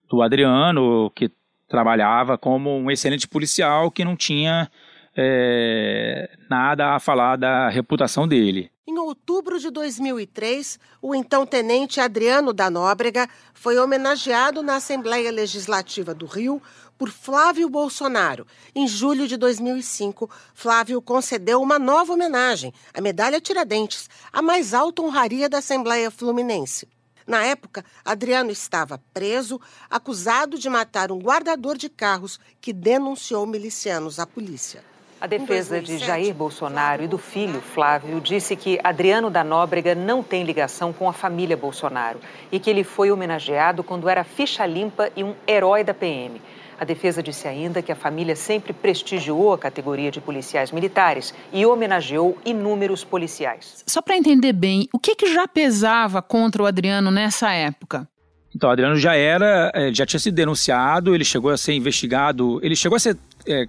do 0.09 0.23
Adriano, 0.23 1.11
que 1.11 1.31
trabalhava 1.69 2.39
como 2.39 2.77
um 2.77 2.91
excelente 2.91 3.27
policial 3.27 3.91
que 3.91 4.05
não 4.05 4.15
tinha 4.15 4.71
é, 5.17 6.31
nada 6.49 6.95
a 6.95 7.01
falar 7.01 7.37
da 7.37 7.69
reputação 7.69 8.29
dele. 8.29 8.71
Em 8.91 8.97
outubro 8.97 9.61
de 9.61 9.71
2003, 9.71 10.79
o 11.03 11.15
então 11.15 11.45
tenente 11.45 12.01
Adriano 12.01 12.55
da 12.55 12.71
Nóbrega 12.71 13.29
foi 13.53 13.79
homenageado 13.79 14.63
na 14.63 14.77
Assembleia 14.77 15.31
Legislativa 15.31 16.15
do 16.15 16.25
Rio 16.25 16.63
por 16.97 17.11
Flávio 17.11 17.69
Bolsonaro. 17.69 18.47
Em 18.75 18.89
julho 18.89 19.29
de 19.29 19.37
2005, 19.37 20.31
Flávio 20.55 21.03
concedeu 21.03 21.61
uma 21.61 21.79
nova 21.79 22.15
homenagem, 22.15 22.73
a 22.95 23.03
Medalha 23.03 23.43
Tiradentes, 23.43 24.09
a 24.33 24.41
mais 24.41 24.73
alta 24.73 25.03
honraria 25.03 25.51
da 25.51 25.59
Assembleia 25.59 26.11
Fluminense. 26.11 26.89
Na 27.27 27.45
época, 27.45 27.85
Adriano 28.03 28.51
estava 28.51 28.99
preso, 29.13 29.61
acusado 29.91 30.59
de 30.59 30.71
matar 30.71 31.13
um 31.13 31.19
guardador 31.19 31.77
de 31.77 31.91
carros 31.91 32.41
que 32.59 32.73
denunciou 32.73 33.45
milicianos 33.47 34.19
à 34.19 34.27
polícia. 34.27 34.83
A 35.21 35.27
defesa 35.27 35.81
de 35.81 35.99
Jair 35.99 36.33
Bolsonaro 36.33 37.03
e 37.03 37.09
do 37.09 37.19
filho 37.19 37.61
Flávio 37.61 38.21
disse 38.21 38.55
que 38.55 38.79
Adriano 38.85 39.29
da 39.29 39.43
Nóbrega 39.43 39.93
não 39.93 40.23
tem 40.23 40.45
ligação 40.45 40.93
com 40.93 41.09
a 41.09 41.13
família 41.13 41.57
Bolsonaro 41.57 42.21
e 42.53 42.61
que 42.61 42.71
ele 42.71 42.85
foi 42.85 43.11
homenageado 43.11 43.83
quando 43.83 44.09
era 44.09 44.23
ficha 44.23 44.65
limpa 44.65 45.11
e 45.17 45.25
um 45.25 45.35
herói 45.45 45.83
da 45.83 45.93
PM. 45.93 46.41
A 46.79 46.85
defesa 46.85 47.21
disse 47.21 47.49
ainda 47.49 47.83
que 47.83 47.91
a 47.91 47.97
família 47.97 48.37
sempre 48.37 48.73
prestigiou 48.73 49.53
a 49.53 49.59
categoria 49.59 50.13
de 50.13 50.21
policiais 50.21 50.71
militares 50.71 51.35
e 51.53 51.67
homenageou 51.67 52.39
inúmeros 52.45 53.03
policiais. 53.03 53.83
Só 53.85 54.01
para 54.01 54.17
entender 54.17 54.53
bem, 54.53 54.89
o 54.93 55.01
que, 55.01 55.17
que 55.17 55.35
já 55.35 55.49
pesava 55.49 56.23
contra 56.23 56.63
o 56.63 56.67
Adriano 56.67 57.11
nessa 57.11 57.53
época? 57.53 58.09
Então, 58.55 58.71
o 58.71 58.73
Adriano 58.73 58.97
já 58.97 59.17
era, 59.17 59.73
eh, 59.75 59.91
já 59.93 60.07
tinha 60.07 60.21
sido 60.21 60.35
denunciado, 60.35 61.13
ele 61.13 61.25
chegou 61.25 61.51
a 61.51 61.57
ser 61.57 61.75
investigado, 61.75 62.61
ele 62.63 62.77
chegou 62.77 62.95
a 62.95 63.01
ser 63.01 63.17
é, 63.47 63.67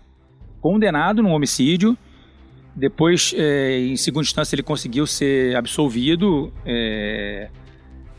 condenado 0.62 1.22
num 1.22 1.32
homicídio. 1.32 1.98
Depois, 2.76 3.34
é, 3.38 3.80
em 3.80 3.98
segunda 3.98 4.24
instância, 4.24 4.56
ele 4.56 4.64
conseguiu 4.64 5.06
ser 5.06 5.56
absolvido. 5.56 6.54
É, 6.66 7.50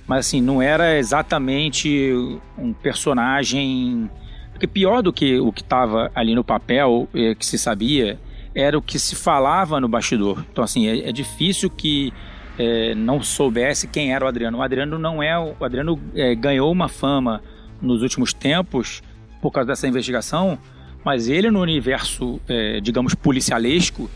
mas, 0.06 0.26
assim, 0.26 0.40
não 0.40 0.60
era 0.60 0.98
exatamente 0.98 2.12
um 2.58 2.72
personagem. 2.72 4.10
Porque 4.52 4.66
pior 4.66 5.02
do 5.02 5.12
que 5.12 5.38
o 5.38 5.52
que 5.52 5.62
estava 5.62 6.10
ali 6.14 6.34
no 6.34 6.44
papel, 6.44 7.08
é, 7.14 7.34
que 7.34 7.46
se 7.46 7.56
sabia, 7.56 8.18
era 8.54 8.76
o 8.76 8.82
que 8.82 8.98
se 8.98 9.14
falava 9.14 9.80
no 9.80 9.88
bastidor. 9.88 10.44
Então, 10.50 10.64
assim, 10.64 10.86
é, 10.86 11.08
é 11.08 11.12
difícil 11.12 11.70
que 11.70 12.12
é, 12.58 12.94
não 12.94 13.22
soubesse 13.22 13.86
quem 13.86 14.12
era 14.12 14.24
o 14.24 14.28
Adriano. 14.28 14.58
O 14.58 14.62
Adriano 14.62 14.98
não 14.98 15.22
é. 15.22 15.38
O 15.38 15.64
Adriano 15.64 15.98
é, 16.14 16.34
ganhou 16.34 16.70
uma 16.70 16.88
fama 16.88 17.42
nos 17.80 18.02
últimos 18.02 18.34
tempos 18.34 19.02
por 19.40 19.50
causa 19.50 19.68
dessa 19.68 19.88
investigação, 19.88 20.58
mas 21.04 21.28
ele 21.28 21.50
no 21.50 21.60
universo, 21.60 22.40
é, 22.48 22.80
digamos, 22.80 23.14
policialesco, 23.14 24.10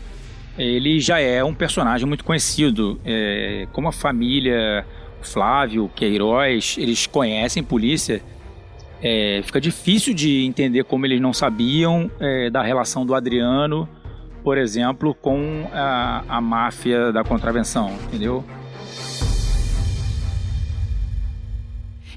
ele 0.57 0.99
já 0.99 1.19
é 1.19 1.43
um 1.43 1.53
personagem 1.53 2.07
muito 2.07 2.23
conhecido. 2.23 2.99
É, 3.03 3.67
como 3.71 3.87
a 3.87 3.91
família 3.91 4.85
Flávio, 5.21 5.89
Queiroz, 5.95 6.75
eles 6.77 7.07
conhecem 7.07 7.63
polícia. 7.63 8.21
É, 9.01 9.41
fica 9.43 9.59
difícil 9.59 10.13
de 10.13 10.45
entender 10.45 10.83
como 10.85 11.05
eles 11.05 11.19
não 11.19 11.33
sabiam 11.33 12.09
é, 12.19 12.49
da 12.49 12.61
relação 12.61 13.05
do 13.05 13.13
Adriano, 13.13 13.89
por 14.43 14.57
exemplo, 14.57 15.13
com 15.13 15.67
a, 15.73 16.23
a 16.27 16.39
máfia 16.39 17.11
da 17.11 17.23
contravenção, 17.23 17.91
entendeu? 18.07 18.43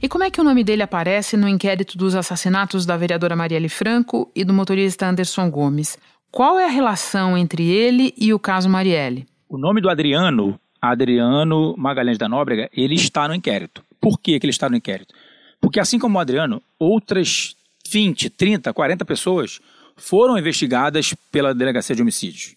E 0.00 0.08
como 0.08 0.22
é 0.22 0.30
que 0.30 0.40
o 0.40 0.44
nome 0.44 0.62
dele 0.62 0.82
aparece 0.82 1.36
no 1.36 1.48
inquérito 1.48 1.98
dos 1.98 2.14
assassinatos 2.14 2.86
da 2.86 2.96
vereadora 2.96 3.34
Marielle 3.34 3.68
Franco 3.68 4.30
e 4.34 4.44
do 4.44 4.52
motorista 4.54 5.08
Anderson 5.08 5.50
Gomes? 5.50 5.98
Qual 6.30 6.56
é 6.58 6.66
a 6.66 6.70
relação 6.70 7.36
entre 7.36 7.68
ele 7.68 8.14
e 8.16 8.32
o 8.32 8.38
caso 8.38 8.68
Marielle? 8.68 9.26
O 9.48 9.58
nome 9.58 9.80
do 9.80 9.90
Adriano, 9.90 10.58
Adriano 10.80 11.74
Magalhães 11.76 12.16
da 12.16 12.28
Nóbrega, 12.28 12.70
ele 12.72 12.94
está 12.94 13.26
no 13.26 13.34
inquérito. 13.34 13.82
Por 14.00 14.20
que, 14.20 14.32
ele 14.32 14.50
está 14.50 14.70
no 14.70 14.76
inquérito? 14.76 15.12
Porque 15.60 15.80
assim 15.80 15.98
como 15.98 16.16
o 16.16 16.20
Adriano, 16.20 16.62
outras 16.78 17.56
20, 17.90 18.30
30, 18.30 18.72
40 18.72 19.04
pessoas 19.04 19.60
foram 19.96 20.38
investigadas 20.38 21.12
pela 21.32 21.52
delegacia 21.52 21.96
de 21.96 22.02
homicídios. 22.02 22.54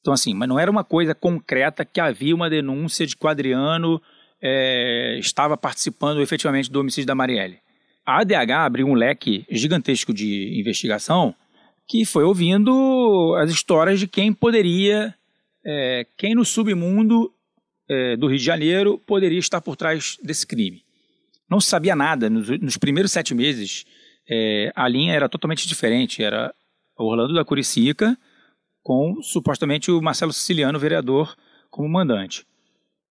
Então, 0.00 0.14
assim, 0.14 0.32
mas 0.32 0.48
não 0.48 0.58
era 0.58 0.70
uma 0.70 0.84
coisa 0.84 1.14
concreta 1.14 1.84
que 1.84 2.00
havia 2.00 2.34
uma 2.34 2.48
denúncia 2.48 3.06
de 3.06 3.14
que 3.14 3.26
o 3.26 3.28
Adriano 3.28 4.00
é, 4.42 5.16
estava 5.18 5.56
participando 5.56 6.20
efetivamente 6.20 6.70
do 6.70 6.80
homicídio 6.80 7.06
da 7.06 7.14
Marielle. 7.14 7.58
A 8.06 8.20
ADH 8.20 8.52
abriu 8.64 8.86
um 8.86 8.94
leque 8.94 9.44
gigantesco 9.50 10.14
de 10.14 10.58
investigação 10.58 11.34
que 11.86 12.04
foi 12.04 12.24
ouvindo 12.24 13.34
as 13.38 13.50
histórias 13.50 13.98
de 13.98 14.06
quem 14.06 14.32
poderia, 14.32 15.14
é, 15.64 16.06
quem 16.16 16.34
no 16.34 16.44
submundo 16.44 17.32
é, 17.88 18.16
do 18.16 18.26
Rio 18.26 18.38
de 18.38 18.44
Janeiro 18.44 18.98
poderia 18.98 19.38
estar 19.38 19.60
por 19.60 19.74
trás 19.74 20.18
desse 20.22 20.46
crime. 20.46 20.82
Não 21.50 21.60
se 21.60 21.68
sabia 21.68 21.96
nada. 21.96 22.28
Nos, 22.28 22.48
nos 22.60 22.76
primeiros 22.76 23.10
sete 23.10 23.34
meses, 23.34 23.86
é, 24.28 24.70
a 24.76 24.86
linha 24.86 25.14
era 25.14 25.28
totalmente 25.28 25.66
diferente. 25.66 26.22
Era 26.22 26.54
Orlando 26.96 27.34
da 27.34 27.44
Curicica 27.44 28.18
com 28.82 29.22
supostamente 29.22 29.90
o 29.90 30.00
Marcelo 30.00 30.32
Siciliano, 30.32 30.78
vereador, 30.78 31.36
como 31.70 31.88
mandante. 31.88 32.46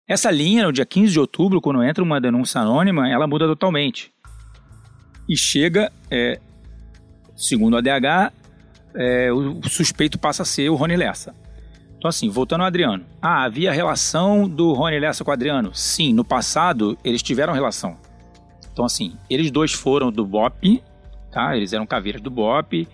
Essa 0.08 0.30
linha, 0.30 0.66
no 0.66 0.72
dia 0.72 0.86
15 0.86 1.14
de 1.14 1.20
outubro, 1.20 1.60
quando 1.60 1.84
entra 1.84 2.04
uma 2.04 2.22
denúncia 2.22 2.62
anônima, 2.62 3.10
ela 3.10 3.26
muda 3.26 3.48
totalmente. 3.48 4.14
E 5.28 5.36
chega, 5.36 5.92
é, 6.12 6.40
segundo 7.36 7.76
a 7.76 7.82
DH, 7.82 8.32
é, 8.94 9.32
o 9.34 9.68
suspeito 9.68 10.20
passa 10.20 10.44
a 10.44 10.46
ser 10.46 10.70
o 10.70 10.76
Rony 10.76 10.96
Lessa. 10.96 11.34
Então, 11.98 12.08
assim, 12.08 12.30
voltando 12.30 12.62
ao 12.62 12.68
Adriano. 12.68 13.04
Ah, 13.20 13.46
havia 13.46 13.72
relação 13.72 14.48
do 14.48 14.74
Rony 14.74 15.00
Lessa 15.00 15.24
com 15.24 15.32
o 15.32 15.34
Adriano? 15.34 15.74
Sim, 15.74 16.14
no 16.14 16.24
passado 16.24 16.96
eles 17.04 17.24
tiveram 17.24 17.52
relação. 17.52 17.98
Então, 18.72 18.86
assim, 18.86 19.18
eles 19.28 19.50
dois 19.50 19.74
foram 19.74 20.12
do 20.12 20.24
BOP, 20.24 20.84
tá? 21.32 21.58
Eles 21.58 21.74
eram 21.74 21.88
caveiras 21.88 22.22
do 22.22 22.30
BOP, 22.30 22.88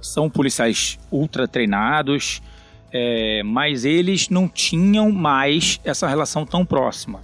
são 0.00 0.30
policiais 0.30 0.98
ultra 1.12 1.46
treinados, 1.46 2.40
é, 2.92 3.42
mas 3.42 3.84
eles 3.84 4.28
não 4.28 4.48
tinham 4.48 5.10
mais 5.10 5.80
essa 5.84 6.08
relação 6.08 6.46
tão 6.46 6.64
próxima. 6.64 7.20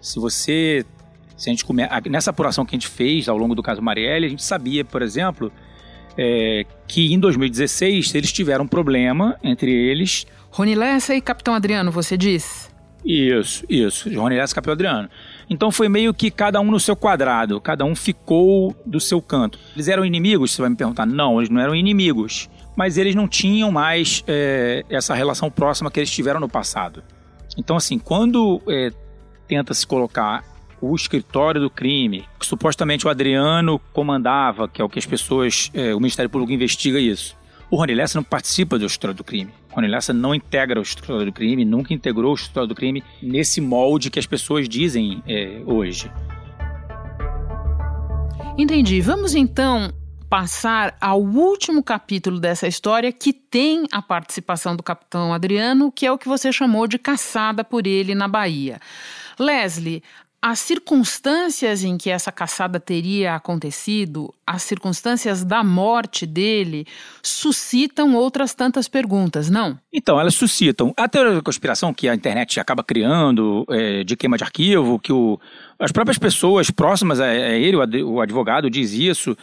Se 0.00 0.18
você. 0.18 0.84
Se 1.36 1.48
a 1.48 1.52
gente 1.52 1.64
come, 1.64 1.82
nessa 2.10 2.30
apuração 2.30 2.66
que 2.66 2.74
a 2.74 2.78
gente 2.78 2.88
fez 2.88 3.26
ao 3.26 3.38
longo 3.38 3.54
do 3.54 3.62
caso 3.62 3.80
Marielle, 3.80 4.26
a 4.26 4.28
gente 4.28 4.42
sabia, 4.42 4.84
por 4.84 5.00
exemplo, 5.00 5.50
é, 6.16 6.66
que 6.86 7.14
em 7.14 7.18
2016 7.18 8.14
eles 8.14 8.30
tiveram 8.30 8.64
um 8.64 8.68
problema 8.68 9.38
entre 9.42 9.72
eles. 9.72 10.26
Rony 10.50 10.74
Lessa 10.74 11.14
e 11.14 11.20
Capitão 11.20 11.54
Adriano, 11.54 11.90
você 11.90 12.14
diz? 12.14 12.70
Isso, 13.02 13.64
isso. 13.70 14.14
Rony 14.14 14.36
Lessa 14.36 14.52
e 14.52 14.54
Capitão 14.54 14.74
Adriano. 14.74 15.08
Então 15.48 15.72
foi 15.72 15.88
meio 15.88 16.12
que 16.12 16.30
cada 16.30 16.60
um 16.60 16.70
no 16.70 16.78
seu 16.78 16.94
quadrado, 16.94 17.58
cada 17.58 17.86
um 17.86 17.96
ficou 17.96 18.76
do 18.84 19.00
seu 19.00 19.22
canto. 19.22 19.58
Eles 19.74 19.88
eram 19.88 20.04
inimigos? 20.04 20.52
Você 20.52 20.60
vai 20.60 20.70
me 20.70 20.76
perguntar. 20.76 21.06
Não, 21.06 21.38
eles 21.38 21.48
não 21.48 21.60
eram 21.60 21.74
inimigos. 21.74 22.50
Mas 22.76 22.96
eles 22.96 23.14
não 23.14 23.28
tinham 23.28 23.70
mais 23.70 24.24
é, 24.26 24.84
essa 24.88 25.14
relação 25.14 25.50
próxima 25.50 25.90
que 25.90 26.00
eles 26.00 26.10
tiveram 26.10 26.40
no 26.40 26.48
passado. 26.48 27.02
Então, 27.56 27.76
assim, 27.76 27.98
quando 27.98 28.62
é, 28.68 28.90
tenta 29.46 29.74
se 29.74 29.86
colocar 29.86 30.44
o 30.80 30.94
escritório 30.94 31.60
do 31.60 31.68
crime, 31.68 32.24
que 32.38 32.46
supostamente 32.46 33.06
o 33.06 33.10
Adriano 33.10 33.78
comandava, 33.92 34.66
que 34.66 34.80
é 34.80 34.84
o 34.84 34.88
que 34.88 34.98
as 34.98 35.06
pessoas, 35.06 35.70
é, 35.74 35.94
o 35.94 35.98
Ministério 35.98 36.30
Público 36.30 36.52
investiga 36.52 36.98
isso. 36.98 37.36
O 37.70 37.76
Rony 37.76 37.94
Lessa 37.94 38.18
não 38.18 38.24
participa 38.24 38.78
do 38.78 38.86
escritório 38.86 39.16
do 39.16 39.22
crime. 39.22 39.52
Rony 39.70 39.86
Lessa 39.86 40.12
não 40.12 40.34
integra 40.34 40.80
o 40.80 40.82
escritório 40.82 41.26
do 41.26 41.32
crime, 41.32 41.64
nunca 41.64 41.94
integrou 41.94 42.32
o 42.32 42.34
escritório 42.34 42.68
do 42.68 42.74
crime 42.74 43.04
nesse 43.22 43.60
molde 43.60 44.10
que 44.10 44.18
as 44.18 44.26
pessoas 44.26 44.68
dizem 44.68 45.22
é, 45.28 45.60
hoje. 45.66 46.10
Entendi. 48.58 49.00
Vamos 49.00 49.34
então 49.34 49.92
passar 50.30 50.96
ao 51.00 51.20
último 51.20 51.82
capítulo 51.82 52.38
dessa 52.38 52.68
história 52.68 53.10
que 53.10 53.32
tem 53.32 53.84
a 53.90 54.00
participação 54.00 54.76
do 54.76 54.82
capitão 54.82 55.34
Adriano, 55.34 55.90
que 55.90 56.06
é 56.06 56.12
o 56.12 56.16
que 56.16 56.28
você 56.28 56.52
chamou 56.52 56.86
de 56.86 57.00
caçada 57.00 57.64
por 57.64 57.84
ele 57.84 58.14
na 58.14 58.28
Bahia. 58.28 58.80
Leslie, 59.36 60.04
as 60.40 60.60
circunstâncias 60.60 61.82
em 61.82 61.98
que 61.98 62.08
essa 62.08 62.30
caçada 62.30 62.78
teria 62.78 63.34
acontecido, 63.34 64.32
as 64.46 64.62
circunstâncias 64.62 65.44
da 65.44 65.64
morte 65.64 66.24
dele, 66.24 66.86
suscitam 67.22 68.14
outras 68.14 68.54
tantas 68.54 68.88
perguntas, 68.88 69.50
não? 69.50 69.78
Então, 69.92 70.18
elas 70.18 70.34
suscitam. 70.34 70.94
A 70.96 71.08
teoria 71.08 71.34
da 71.34 71.42
conspiração 71.42 71.92
que 71.92 72.08
a 72.08 72.14
internet 72.14 72.58
acaba 72.60 72.84
criando, 72.84 73.66
é, 73.68 74.04
de 74.04 74.16
queima 74.16 74.38
de 74.38 74.44
arquivo, 74.44 74.98
que 74.98 75.12
o, 75.12 75.38
as 75.78 75.90
próprias 75.90 76.16
pessoas 76.18 76.70
próximas 76.70 77.20
a, 77.20 77.24
a 77.24 77.58
ele, 77.58 77.76
o 78.02 78.20
advogado, 78.20 78.70
diz 78.70 78.92
isso. 78.92 79.36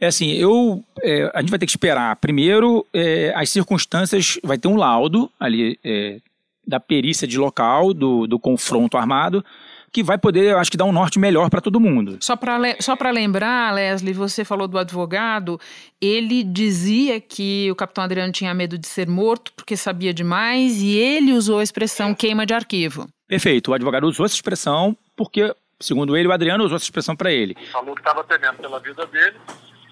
É 0.00 0.06
assim, 0.06 0.32
eu, 0.32 0.82
é, 1.02 1.30
a 1.34 1.40
gente 1.40 1.50
vai 1.50 1.58
ter 1.58 1.66
que 1.66 1.72
esperar. 1.72 2.16
Primeiro, 2.16 2.86
é, 2.92 3.32
as 3.36 3.50
circunstâncias, 3.50 4.38
vai 4.42 4.56
ter 4.56 4.66
um 4.66 4.76
laudo 4.76 5.30
ali 5.38 5.78
é, 5.84 6.18
da 6.66 6.80
perícia 6.80 7.28
de 7.28 7.36
local, 7.36 7.92
do, 7.92 8.26
do 8.26 8.38
confronto 8.38 8.96
armado, 8.96 9.44
que 9.92 10.02
vai 10.02 10.16
poder, 10.16 10.52
eu 10.52 10.58
acho 10.58 10.70
que, 10.70 10.76
dar 10.76 10.84
um 10.84 10.92
norte 10.92 11.18
melhor 11.18 11.50
para 11.50 11.60
todo 11.60 11.80
mundo. 11.80 12.16
Só 12.20 12.36
para 12.36 12.76
só 12.80 12.96
lembrar, 13.12 13.74
Leslie, 13.74 14.14
você 14.14 14.44
falou 14.44 14.68
do 14.68 14.78
advogado, 14.78 15.60
ele 16.00 16.44
dizia 16.44 17.20
que 17.20 17.70
o 17.70 17.74
capitão 17.74 18.04
Adriano 18.04 18.32
tinha 18.32 18.54
medo 18.54 18.78
de 18.78 18.86
ser 18.86 19.08
morto 19.08 19.52
porque 19.54 19.76
sabia 19.76 20.14
demais 20.14 20.80
e 20.80 20.96
ele 20.96 21.32
usou 21.32 21.58
a 21.58 21.62
expressão 21.62 22.14
queima 22.14 22.46
de 22.46 22.54
arquivo. 22.54 23.08
Perfeito, 23.26 23.70
o 23.70 23.74
advogado 23.74 24.04
usou 24.04 24.24
essa 24.24 24.34
expressão 24.34 24.96
porque, 25.16 25.54
segundo 25.78 26.16
ele, 26.16 26.28
o 26.28 26.32
Adriano 26.32 26.64
usou 26.64 26.76
essa 26.76 26.86
expressão 26.86 27.16
para 27.16 27.32
ele. 27.32 27.56
Falou 27.72 27.94
que 27.94 28.00
estava 28.00 28.22
temendo 28.24 28.58
pela 28.58 28.78
vida 28.78 29.04
dele, 29.06 29.36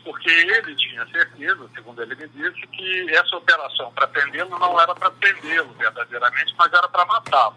porque 0.08 0.30
ele 0.30 0.74
tinha 0.74 1.06
certeza, 1.08 1.68
segundo 1.74 2.00
ele 2.00 2.14
me 2.14 2.26
disse, 2.28 2.66
que 2.68 3.10
essa 3.10 3.36
operação 3.36 3.92
para 3.92 4.06
prendê-lo 4.06 4.58
não 4.58 4.80
era 4.80 4.94
para 4.94 5.10
prendê-lo 5.10 5.70
verdadeiramente, 5.74 6.54
mas 6.56 6.72
era 6.72 6.88
para 6.88 7.04
matá-lo. 7.04 7.54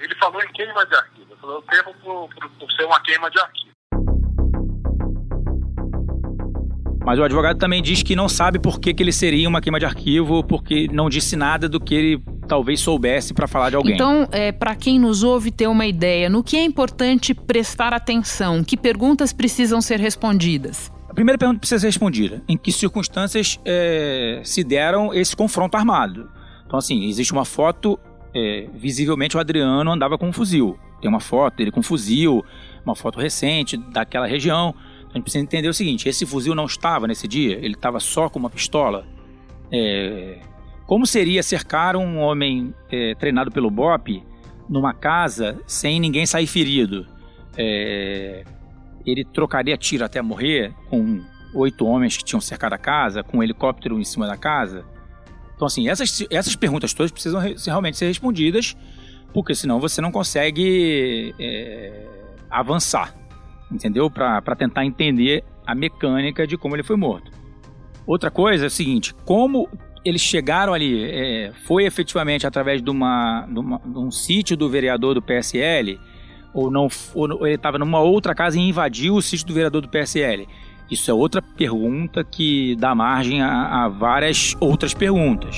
Ele 0.00 0.14
falou 0.14 0.42
em 0.42 0.50
queima 0.52 0.86
de 0.86 0.94
arquivo 0.94 1.30
eu 1.42 1.62
temo 1.62 1.94
por, 2.02 2.28
por, 2.34 2.50
por 2.50 2.72
ser 2.72 2.84
uma 2.84 3.00
queima 3.00 3.30
de 3.30 3.38
arquivo. 3.38 3.70
Mas 7.04 7.18
o 7.18 7.24
advogado 7.24 7.58
também 7.58 7.82
diz 7.82 8.02
que 8.02 8.14
não 8.14 8.28
sabe 8.28 8.58
por 8.58 8.78
que, 8.78 8.92
que 8.92 9.02
ele 9.02 9.12
seria 9.12 9.48
uma 9.48 9.60
queima 9.60 9.78
de 9.78 9.86
arquivo, 9.86 10.44
porque 10.44 10.86
não 10.92 11.08
disse 11.08 11.34
nada 11.34 11.68
do 11.68 11.80
que 11.80 11.94
ele 11.94 12.22
talvez 12.46 12.80
soubesse 12.80 13.32
para 13.32 13.48
falar 13.48 13.70
de 13.70 13.76
alguém. 13.76 13.94
Então, 13.94 14.28
é, 14.32 14.52
para 14.52 14.74
quem 14.74 14.98
nos 14.98 15.22
ouve 15.22 15.50
ter 15.50 15.66
uma 15.66 15.86
ideia, 15.86 16.28
no 16.28 16.42
que 16.42 16.56
é 16.56 16.62
importante 16.62 17.34
prestar 17.34 17.92
atenção? 17.92 18.62
Que 18.62 18.76
perguntas 18.76 19.32
precisam 19.32 19.80
ser 19.80 19.98
respondidas? 19.98 20.90
A 21.10 21.14
primeira 21.14 21.36
pergunta 21.36 21.58
precisa 21.58 21.80
ser 21.80 21.88
respondida: 21.88 22.40
em 22.48 22.56
que 22.56 22.70
circunstâncias 22.70 23.58
é, 23.64 24.40
se 24.44 24.62
deram 24.62 25.12
esse 25.12 25.34
confronto 25.34 25.76
armado? 25.76 26.30
Então, 26.64 26.78
assim, 26.78 27.04
existe 27.06 27.32
uma 27.32 27.44
foto, 27.44 27.98
é, 28.32 28.68
visivelmente 28.72 29.36
o 29.36 29.40
Adriano 29.40 29.90
andava 29.90 30.16
com 30.16 30.28
um 30.28 30.32
fuzil. 30.32 30.78
Tem 31.00 31.10
uma 31.10 31.18
foto 31.18 31.56
dele 31.56 31.72
com 31.72 31.80
um 31.80 31.82
fuzil, 31.82 32.44
uma 32.84 32.94
foto 32.94 33.18
recente 33.18 33.76
daquela 33.76 34.24
região. 34.24 34.72
Então 34.98 35.10
a 35.10 35.14
gente 35.14 35.24
precisa 35.24 35.42
entender 35.42 35.68
o 35.68 35.74
seguinte: 35.74 36.08
esse 36.08 36.24
fuzil 36.24 36.54
não 36.54 36.66
estava 36.66 37.08
nesse 37.08 37.26
dia, 37.26 37.56
ele 37.56 37.74
estava 37.74 37.98
só 37.98 38.28
com 38.28 38.38
uma 38.38 38.50
pistola. 38.50 39.04
É... 39.72 40.38
Como 40.86 41.04
seria 41.06 41.42
cercar 41.42 41.96
um 41.96 42.18
homem 42.18 42.72
é, 42.88 43.16
treinado 43.16 43.50
pelo 43.50 43.68
BOP 43.68 44.22
numa 44.68 44.94
casa 44.94 45.60
sem 45.66 45.98
ninguém 45.98 46.24
sair 46.24 46.46
ferido? 46.46 47.04
É... 47.56 48.44
Ele 49.06 49.24
trocaria 49.24 49.76
tiro 49.76 50.04
até 50.04 50.20
morrer 50.20 50.72
com 50.88 51.22
oito 51.54 51.86
homens 51.86 52.16
que 52.16 52.24
tinham 52.24 52.40
cercado 52.40 52.74
a 52.74 52.78
casa, 52.78 53.22
com 53.22 53.38
um 53.38 53.42
helicóptero 53.42 53.98
em 53.98 54.04
cima 54.04 54.26
da 54.26 54.36
casa? 54.36 54.84
Então, 55.54 55.66
assim, 55.66 55.88
essas, 55.88 56.26
essas 56.30 56.56
perguntas 56.56 56.94
todas 56.94 57.10
precisam 57.10 57.40
realmente 57.66 57.96
ser 57.96 58.06
respondidas, 58.06 58.76
porque 59.32 59.54
senão 59.54 59.78
você 59.78 60.00
não 60.00 60.10
consegue 60.10 61.34
é, 61.38 62.06
avançar, 62.50 63.14
entendeu? 63.70 64.10
Para 64.10 64.56
tentar 64.56 64.84
entender 64.84 65.44
a 65.66 65.74
mecânica 65.74 66.46
de 66.46 66.56
como 66.56 66.74
ele 66.74 66.82
foi 66.82 66.96
morto. 66.96 67.30
Outra 68.06 68.30
coisa 68.30 68.64
é 68.64 68.68
o 68.68 68.70
seguinte: 68.70 69.14
como 69.24 69.68
eles 70.04 70.20
chegaram 70.20 70.72
ali, 70.72 71.04
é, 71.04 71.52
foi 71.66 71.84
efetivamente 71.84 72.46
através 72.46 72.82
de, 72.82 72.90
uma, 72.90 73.46
de, 73.46 73.58
uma, 73.58 73.78
de 73.78 73.98
um 73.98 74.10
sítio 74.10 74.56
do 74.56 74.68
vereador 74.68 75.14
do 75.14 75.22
PSL, 75.22 76.00
ou 76.52 76.70
não 76.70 76.88
ou 77.14 77.46
ele 77.46 77.54
estava 77.54 77.78
numa 77.78 78.00
outra 78.00 78.34
casa 78.34 78.58
e 78.58 78.60
invadiu 78.60 79.14
o 79.14 79.22
sítio 79.22 79.46
do 79.46 79.54
vereador 79.54 79.82
do 79.82 79.88
PSL? 79.88 80.48
Isso 80.90 81.10
é 81.10 81.14
outra 81.14 81.40
pergunta 81.40 82.24
que 82.24 82.74
dá 82.76 82.94
margem 82.94 83.40
a, 83.40 83.84
a 83.84 83.88
várias 83.88 84.56
outras 84.58 84.92
perguntas. 84.92 85.56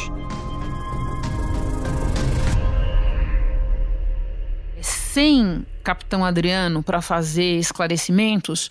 Sem 4.81 5.65
capitão 5.83 6.25
Adriano 6.25 6.83
para 6.83 7.01
fazer 7.01 7.59
esclarecimentos, 7.59 8.69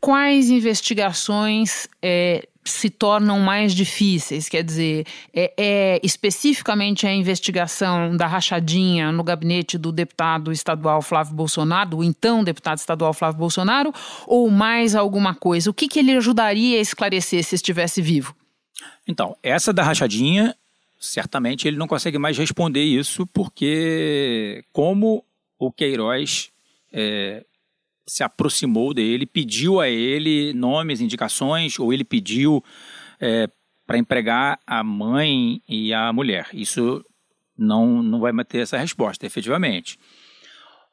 quais 0.00 0.48
investigações 0.50 1.88
é, 2.00 2.48
se 2.70 2.90
tornam 2.90 3.40
mais 3.40 3.74
difíceis? 3.74 4.48
Quer 4.48 4.62
dizer, 4.62 5.06
é, 5.32 5.52
é, 5.56 6.00
especificamente 6.02 7.06
a 7.06 7.12
investigação 7.12 8.16
da 8.16 8.26
rachadinha 8.26 9.12
no 9.12 9.22
gabinete 9.22 9.78
do 9.78 9.92
deputado 9.92 10.52
estadual 10.52 11.02
Flávio 11.02 11.34
Bolsonaro, 11.34 11.90
do 11.90 12.04
então 12.04 12.44
deputado 12.44 12.78
estadual 12.78 13.12
Flávio 13.12 13.38
Bolsonaro, 13.38 13.92
ou 14.26 14.50
mais 14.50 14.94
alguma 14.94 15.34
coisa? 15.34 15.70
O 15.70 15.74
que, 15.74 15.88
que 15.88 15.98
ele 15.98 16.12
ajudaria 16.12 16.78
a 16.78 16.80
esclarecer 16.80 17.44
se 17.44 17.54
estivesse 17.54 18.02
vivo? 18.02 18.34
Então, 19.06 19.36
essa 19.42 19.72
da 19.72 19.82
rachadinha, 19.82 20.54
certamente 20.98 21.68
ele 21.68 21.76
não 21.76 21.86
consegue 21.86 22.18
mais 22.18 22.36
responder 22.36 22.82
isso, 22.82 23.26
porque 23.28 24.64
como 24.72 25.24
o 25.58 25.70
Queiroz 25.70 26.50
é, 26.92 27.44
se 28.06 28.22
aproximou 28.22 28.94
dele, 28.94 29.26
pediu 29.26 29.80
a 29.80 29.88
ele 29.88 30.52
nomes, 30.52 31.00
indicações, 31.00 31.78
ou 31.78 31.92
ele 31.92 32.04
pediu 32.04 32.62
é, 33.20 33.48
para 33.86 33.98
empregar 33.98 34.58
a 34.66 34.82
mãe 34.84 35.60
e 35.68 35.92
a 35.92 36.12
mulher. 36.12 36.48
Isso 36.52 37.04
não, 37.56 38.02
não 38.02 38.20
vai 38.20 38.32
manter 38.32 38.58
essa 38.58 38.78
resposta, 38.78 39.26
efetivamente. 39.26 39.98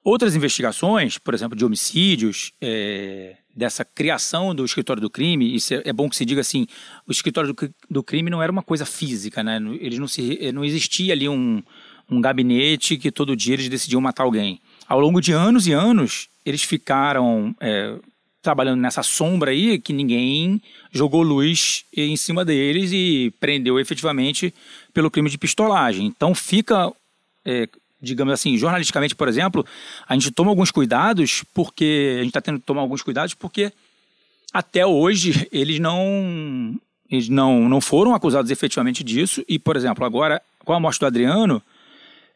Outras 0.03 0.36
investigações, 0.36 1.17
por 1.17 1.34
exemplo, 1.34 1.58
de 1.58 1.63
homicídios, 1.63 2.51
é, 2.62 3.38
dessa 3.55 3.86
criação 3.86 4.53
do 4.53 4.65
escritório 4.65 5.01
do 5.01 5.10
crime, 5.10 5.55
isso 5.55 5.74
é, 5.74 5.82
é, 5.86 5.93
bom 5.93 6.10
que 6.10 6.15
se 6.15 6.25
diga 6.25 6.41
assim, 6.41 6.67
o 7.08 7.12
escritório 7.12 7.53
do, 7.53 7.74
do, 7.89 8.03
crime 8.03 8.29
não 8.29 8.41
era 8.41 8.51
uma 8.51 8.63
coisa 8.63 8.86
física, 8.86 9.41
né? 9.41 9.58
Eles 9.79 10.00
não, 10.00 10.08
se, 10.08 10.51
não 10.51 10.65
existia 10.65 11.13
ali 11.13 11.29
um, 11.29 11.63
um 12.10 12.20
gabinete 12.20 12.98
que 12.98 13.12
todo 13.12 13.36
dia 13.36 13.53
eles 13.53 13.70
decidiam 13.70 14.01
matar 14.01 14.24
alguém. 14.24 14.60
Ao 14.88 15.00
longo 15.00 15.22
de 15.22 15.32
anos 15.32 15.67
e 15.67 15.72
anos, 15.72 16.27
eles 16.45 16.63
ficaram 16.63 17.55
é, 17.59 17.95
trabalhando 18.41 18.81
nessa 18.81 19.01
sombra 19.01 19.51
aí 19.51 19.79
que 19.79 19.93
ninguém 19.93 20.62
jogou 20.91 21.23
luz 21.23 21.85
em 21.95 22.15
cima 22.17 22.43
deles 22.43 22.91
e 22.91 23.33
prendeu 23.39 23.79
efetivamente 23.79 24.53
pelo 24.93 25.09
crime 25.09 25.29
de 25.29 25.38
pistolagem. 25.38 26.05
Então 26.05 26.35
fica, 26.35 26.91
é, 27.45 27.69
digamos 28.01 28.33
assim, 28.33 28.57
jornalisticamente, 28.57 29.15
por 29.15 29.29
exemplo, 29.29 29.65
a 30.07 30.13
gente 30.13 30.29
toma 30.29 30.51
alguns 30.51 30.71
cuidados 30.71 31.43
porque 31.53 32.15
a 32.15 32.19
gente 32.19 32.27
está 32.27 32.41
tendo 32.41 32.59
que 32.59 32.65
tomar 32.65 32.81
alguns 32.81 33.01
cuidados 33.01 33.33
porque 33.33 33.71
até 34.53 34.85
hoje 34.85 35.47
eles 35.51 35.79
não 35.79 36.77
eles 37.09 37.29
não, 37.29 37.69
não 37.69 37.79
foram 37.79 38.13
acusados 38.13 38.50
efetivamente 38.51 39.03
disso 39.03 39.43
e, 39.47 39.59
por 39.59 39.75
exemplo, 39.75 40.03
agora 40.03 40.41
com 40.65 40.73
a 40.73 40.79
morte 40.79 41.00
do 41.00 41.05
Adriano 41.05 41.62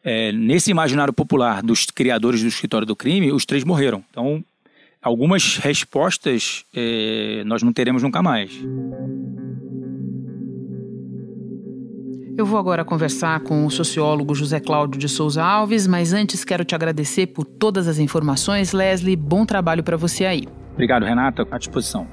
é, 0.04 0.32
nesse 0.32 0.70
imaginário 0.70 1.12
popular 1.12 1.62
dos 1.62 1.86
criadores 1.86 2.42
do 2.42 2.48
escritório 2.48 2.86
do 2.86 2.96
crime, 2.96 3.32
os 3.32 3.44
três 3.44 3.64
morreram. 3.64 4.02
Então, 4.10 4.44
algumas 5.02 5.56
respostas 5.56 6.64
é, 6.74 7.42
nós 7.44 7.62
não 7.62 7.72
teremos 7.72 8.02
nunca 8.02 8.22
mais. 8.22 8.52
Eu 12.38 12.46
vou 12.46 12.56
agora 12.56 12.84
conversar 12.84 13.40
com 13.40 13.66
o 13.66 13.70
sociólogo 13.70 14.32
José 14.32 14.60
Cláudio 14.60 15.00
de 15.00 15.08
Souza 15.08 15.42
Alves, 15.42 15.88
mas 15.88 16.12
antes 16.12 16.44
quero 16.44 16.64
te 16.64 16.72
agradecer 16.72 17.26
por 17.26 17.44
todas 17.44 17.88
as 17.88 17.98
informações. 17.98 18.72
Leslie, 18.72 19.16
bom 19.16 19.44
trabalho 19.44 19.82
para 19.82 19.96
você 19.96 20.24
aí. 20.24 20.44
Obrigado, 20.72 21.04
Renata. 21.04 21.44
À 21.50 21.58
disposição. 21.58 22.06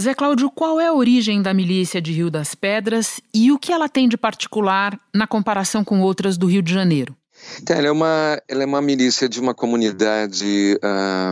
Zé 0.00 0.14
Cláudio, 0.14 0.48
qual 0.48 0.80
é 0.80 0.86
a 0.86 0.92
origem 0.92 1.42
da 1.42 1.52
milícia 1.52 2.00
de 2.00 2.12
Rio 2.12 2.30
das 2.30 2.54
Pedras 2.54 3.20
e 3.34 3.50
o 3.50 3.58
que 3.58 3.72
ela 3.72 3.88
tem 3.88 4.08
de 4.08 4.16
particular 4.16 4.96
na 5.12 5.26
comparação 5.26 5.82
com 5.82 6.00
outras 6.00 6.38
do 6.38 6.46
Rio 6.46 6.62
de 6.62 6.72
Janeiro? 6.72 7.16
Então, 7.60 7.76
ela, 7.76 7.88
é 7.88 7.90
uma, 7.90 8.42
ela 8.46 8.62
é 8.62 8.66
uma 8.66 8.80
milícia 8.80 9.28
de 9.28 9.40
uma 9.40 9.52
comunidade 9.52 10.78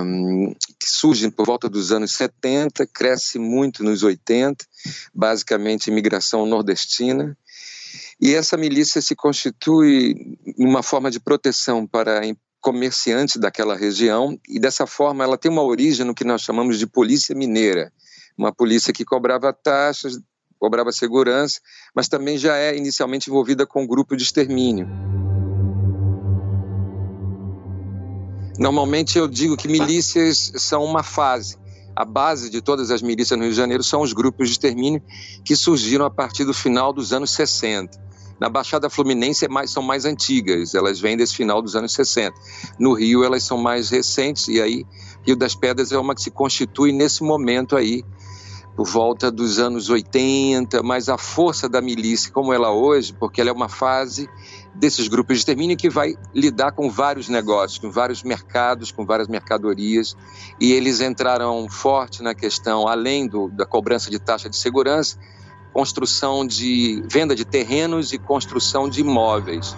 um, 0.05 0.53
que 0.81 0.89
surge 0.89 1.31
por 1.31 1.47
volta 1.47 1.69
dos 1.69 1.93
anos 1.93 2.11
70, 2.15 2.89
cresce 2.89 3.39
muito 3.39 3.85
nos 3.85 4.03
80, 4.03 4.65
basicamente 5.15 5.87
imigração 5.87 6.45
nordestina. 6.45 7.39
E 8.21 8.35
essa 8.35 8.57
milícia 8.57 9.01
se 9.01 9.15
constitui 9.15 10.37
uma 10.59 10.83
forma 10.83 11.09
de 11.09 11.21
proteção 11.21 11.87
para 11.87 12.21
comerciantes 12.61 13.37
daquela 13.37 13.77
região, 13.77 14.37
e 14.49 14.59
dessa 14.59 14.89
forma 14.89 15.23
ela 15.23 15.39
tem 15.39 15.53
uma 15.53 15.63
origem 15.63 16.05
no 16.05 16.15
que 16.15 16.25
nós 16.25 16.43
chamamos 16.43 16.81
de 16.81 16.87
polícia 16.87 17.33
mineira 17.33 17.93
uma 18.37 18.53
polícia 18.53 18.93
que 18.93 19.05
cobrava 19.05 19.53
taxas, 19.53 20.19
cobrava 20.59 20.93
segurança, 20.93 21.61
mas 21.95 22.09
também 22.09 22.37
já 22.37 22.57
é 22.57 22.77
inicialmente 22.77 23.31
envolvida 23.31 23.67
com 23.67 23.83
um 23.83 23.87
grupo 23.87 24.17
de 24.17 24.23
extermínio. 24.23 24.89
Normalmente 28.59 29.19
eu 29.19 29.29
digo 29.29 29.57
que 29.57 29.69
milícias 29.69 30.53
são 30.57 30.83
uma 30.85 31.03
fase. 31.03 31.59
A 31.95 32.05
base 32.05 32.51
de 32.51 32.61
todas 32.61 32.91
as 32.91 33.01
milícias 33.01 33.39
no 33.39 33.45
Rio 33.45 33.53
de 33.53 33.57
Janeiro 33.57 33.83
são 33.83 34.03
os 34.03 34.13
grupos 34.13 34.49
de 34.49 34.53
extermínio 34.53 35.03
que 35.45 35.57
surgiram 35.57 36.05
a 36.05 36.11
partir 36.11 36.45
do 36.45 36.53
final 36.53 36.93
dos 36.93 37.13
anos 37.13 37.31
60. 37.31 38.07
Na 38.39 38.51
Baixada 38.51 38.91
Fluminense 38.91 39.47
é 39.47 39.67
são 39.67 39.83
mais 39.83 40.05
antigas, 40.05 40.75
elas 40.75 41.01
vêm 41.01 41.17
desse 41.17 41.35
final 41.35 41.63
dos 41.63 41.75
anos 41.75 41.93
60. 41.93 42.35
No 42.79 42.93
Rio 42.93 43.25
elas 43.25 43.45
são 43.45 43.57
mais 43.57 43.89
recentes 43.89 44.49
e 44.49 44.61
aí 44.61 44.85
Rio 45.23 45.37
das 45.37 45.55
Pedras 45.55 45.91
é 45.91 45.99
uma 45.99 46.15
que 46.15 46.21
se 46.21 46.31
constitui 46.31 46.93
nesse 46.93 47.23
momento 47.23 47.77
aí 47.77 48.05
por 48.77 48.87
volta 48.87 49.31
dos 49.31 49.59
anos 49.59 49.89
80, 49.89 50.83
mas 50.83 51.09
a 51.09 51.17
força 51.17 51.67
da 51.67 51.81
milícia 51.81 52.31
como 52.31 52.53
ela 52.53 52.69
é 52.69 52.71
hoje, 52.71 53.15
porque 53.15 53.41
ela 53.41 53.49
é 53.49 53.53
uma 53.53 53.71
fase 53.71 54.29
desses 54.75 55.09
grupos 55.09 55.37
de 55.37 55.39
extermínio 55.41 55.79
que 55.79 55.89
vai 55.89 56.15
lidar 56.35 56.73
com 56.73 56.91
vários 56.91 57.31
negócios, 57.31 57.79
com 57.79 57.91
vários 57.91 58.23
mercados, 58.23 58.93
com 58.93 59.07
várias 59.07 59.29
mercadorias, 59.29 60.15
e 60.61 60.73
eles 60.73 61.01
entraram 61.01 61.67
forte 61.71 62.23
na 62.23 62.35
questão, 62.35 62.87
além 62.87 63.27
do, 63.27 63.49
da 63.49 63.65
cobrança 63.65 64.11
de 64.11 64.19
taxa 64.19 64.51
de 64.51 64.57
segurança, 64.57 65.19
construção 65.73 66.47
de 66.47 67.03
venda 67.11 67.35
de 67.35 67.47
terrenos 67.47 68.13
e 68.13 68.19
construção 68.19 68.91
de 68.91 69.01
imóveis. 69.01 69.75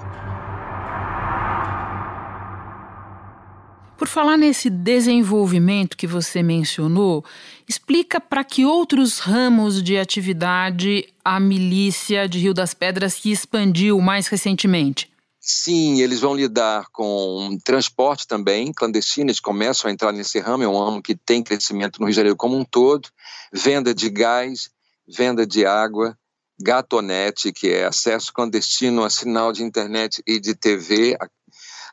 Por 3.99 4.07
falar 4.07 4.37
nesse 4.37 4.71
desenvolvimento 4.71 5.97
que 5.97 6.07
você 6.07 6.41
mencionou, 6.41 7.25
explica 7.69 8.21
para 8.21 8.45
que 8.45 8.65
outros 8.65 9.19
ramos 9.19 9.83
de 9.83 9.99
atividade 9.99 11.13
a 11.25 11.41
milícia 11.41 12.29
de 12.29 12.39
Rio 12.39 12.55
das 12.55 12.73
Pedras 12.73 13.15
se 13.15 13.33
expandiu 13.33 14.01
mais 14.01 14.29
recentemente. 14.29 15.11
Sim, 15.41 16.01
eles 16.01 16.21
vão 16.21 16.37
lidar 16.37 16.87
com 16.93 17.59
transporte 17.65 18.25
também, 18.25 18.73
clandestino, 18.73 19.31
eles 19.31 19.41
começam 19.41 19.91
a 19.91 19.93
entrar 19.93 20.13
nesse 20.13 20.39
ramo, 20.39 20.63
é 20.63 20.69
um 20.69 20.79
ramo 20.79 21.03
que 21.03 21.17
tem 21.17 21.43
crescimento 21.43 21.99
no 21.99 22.07
Rio 22.07 22.13
de 22.13 22.17
Janeiro 22.17 22.37
como 22.37 22.57
um 22.57 22.65
todo, 22.65 23.09
venda 23.53 23.93
de 23.93 24.09
gás, 24.09 24.71
venda 25.09 25.45
de 25.45 25.67
água, 25.67 26.17
gatonete, 26.61 27.53
que 27.53 27.69
é 27.69 27.87
acesso 27.87 28.33
clandestino 28.33 29.03
a 29.03 29.11
sinal 29.11 29.53
de 29.53 29.65
internet 29.65 30.23
e 30.25 30.39
de 30.39 30.55
TV, 30.55 31.17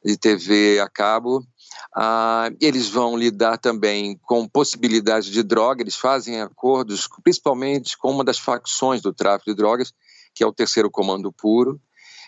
de 0.04 0.18
TV 0.18 0.80
a 0.80 0.88
cabo, 0.88 1.44
ah, 1.93 2.50
eles 2.62 2.88
vão 2.88 3.17
lidar 3.17 3.58
também 3.58 4.17
com 4.24 4.48
possibilidade 4.48 5.32
de 5.32 5.43
droga, 5.43 5.82
eles 5.82 5.95
fazem 5.95 6.41
acordos, 6.41 7.08
principalmente 7.24 7.98
com 7.98 8.12
uma 8.12 8.24
das 8.24 8.38
facções 8.38 9.02
do 9.02 9.13
tráfico 9.13 9.52
de 9.52 9.58
drogas, 9.58 9.93
que 10.34 10.43
é 10.43 10.48
o 10.48 10.54
Terceiro 10.54 10.89
Comando 10.89 11.32
Puro. 11.32 11.80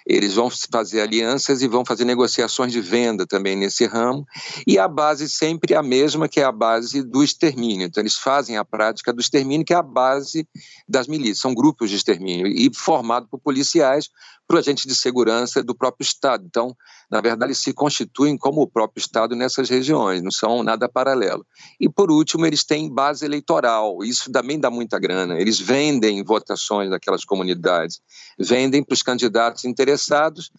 Eles 0.10 0.36
vão 0.36 0.50
fazer 0.50 1.02
alianças 1.02 1.62
e 1.62 1.68
vão 1.68 1.84
fazer 1.84 2.06
negociações 2.06 2.72
de 2.72 2.80
venda 2.80 3.28
também 3.28 3.58
nesse 3.58 3.86
ramo. 3.86 4.26
E 4.66 4.80
a 4.80 4.88
base 4.88 5.30
sempre 5.30 5.74
é 5.74 5.78
a 5.78 5.84
mesma, 5.84 6.30
que 6.30 6.40
é 6.40 6.46
a 6.46 6.52
base 6.52 7.04
do 7.04 7.22
extermínio. 7.22 7.86
Então, 7.86 8.02
eles 8.02 8.16
fazem 8.16 8.56
a 8.56 8.64
prática 8.64 9.12
do 9.12 9.20
extermínio, 9.20 9.66
que 9.66 9.74
é 9.74 9.76
a 9.76 9.84
base 9.84 10.48
das 10.88 11.10
milícias. 11.10 11.40
São 11.40 11.54
grupos 11.54 11.90
de 11.90 11.98
extermínio 11.98 12.48
e 12.48 12.72
formado 12.74 13.28
por 13.30 13.42
policiais, 13.42 14.10
para 14.48 14.56
o 14.56 14.60
agente 14.60 14.88
de 14.88 14.96
segurança 14.96 15.62
do 15.62 15.76
próprio 15.76 16.06
Estado. 16.06 16.44
Então, 16.46 16.76
na 17.12 17.20
verdade, 17.20 17.50
eles 17.50 17.58
se 17.60 17.74
constituem 17.74 18.38
como 18.38 18.62
o 18.62 18.68
próprio 18.68 19.02
Estado 19.02 19.36
nessas 19.36 19.70
regiões, 19.70 20.22
não 20.24 20.32
são 20.32 20.64
nada 20.64 20.88
paralelo. 20.88 21.46
E, 21.80 21.90
por 21.90 22.10
último, 22.10 22.46
eles 22.46 22.64
têm 22.64 22.92
base 22.92 23.26
eleitoral, 23.26 24.04
isso 24.04 24.32
também 24.32 24.60
dá 24.60 24.72
muita 24.72 24.98
grana. 24.98 25.40
Eles 25.40 25.60
vendem 25.60 26.24
votações 26.24 26.90
naquelas 26.90 27.26
comunidades, 27.26 28.00
vendem 28.40 28.84
para 28.84 28.94
os 28.94 29.04
candidatos 29.04 29.66
interessados, 29.66 30.50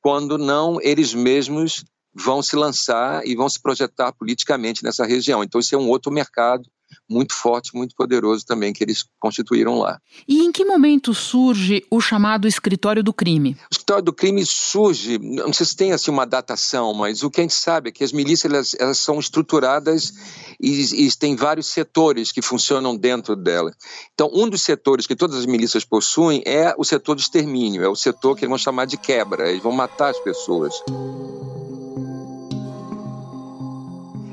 quando 0.00 0.36
não 0.36 0.80
eles 0.80 1.14
mesmos 1.14 1.84
vão 2.12 2.42
se 2.42 2.56
lançar 2.56 3.26
e 3.26 3.36
vão 3.36 3.48
se 3.48 3.60
projetar 3.60 4.12
politicamente 4.12 4.82
nessa 4.82 5.04
região. 5.04 5.44
Então, 5.44 5.60
isso 5.60 5.74
é 5.74 5.78
um 5.78 5.88
outro 5.88 6.10
mercado 6.10 6.68
muito 7.08 7.34
forte, 7.34 7.74
muito 7.74 7.94
poderoso 7.94 8.44
também 8.44 8.72
que 8.72 8.82
eles 8.82 9.04
constituíram 9.18 9.78
lá. 9.78 10.00
E 10.26 10.44
em 10.44 10.52
que 10.52 10.64
momento 10.64 11.14
surge 11.14 11.84
o 11.90 12.00
chamado 12.00 12.48
escritório 12.48 13.02
do 13.02 13.12
crime? 13.12 13.56
O 13.70 13.72
escritório 13.72 14.02
do 14.02 14.12
crime 14.12 14.44
surge, 14.44 15.18
não 15.18 15.52
sei 15.52 15.66
se 15.66 15.76
tem 15.76 15.92
assim 15.92 16.10
uma 16.10 16.26
datação, 16.26 16.92
mas 16.94 17.22
o 17.22 17.30
que 17.30 17.40
a 17.40 17.44
gente 17.44 17.54
sabe 17.54 17.90
é 17.90 17.92
que 17.92 18.04
as 18.04 18.12
milícias 18.12 18.52
elas, 18.52 18.76
elas 18.78 18.98
são 18.98 19.18
estruturadas 19.18 20.12
e, 20.60 21.06
e 21.06 21.12
tem 21.12 21.36
vários 21.36 21.66
setores 21.66 22.32
que 22.32 22.42
funcionam 22.42 22.96
dentro 22.96 23.36
dela. 23.36 23.72
Então, 24.14 24.30
um 24.32 24.48
dos 24.48 24.62
setores 24.62 25.06
que 25.06 25.16
todas 25.16 25.36
as 25.36 25.46
milícias 25.46 25.84
possuem 25.84 26.42
é 26.44 26.74
o 26.76 26.84
setor 26.84 27.14
de 27.16 27.22
extermínio, 27.22 27.82
é 27.82 27.88
o 27.88 27.96
setor 27.96 28.34
que 28.34 28.44
eles 28.44 28.50
vão 28.50 28.58
chamar 28.58 28.86
de 28.86 28.96
quebra, 28.96 29.50
eles 29.50 29.62
vão 29.62 29.72
matar 29.72 30.10
as 30.10 30.18
pessoas. 30.20 30.74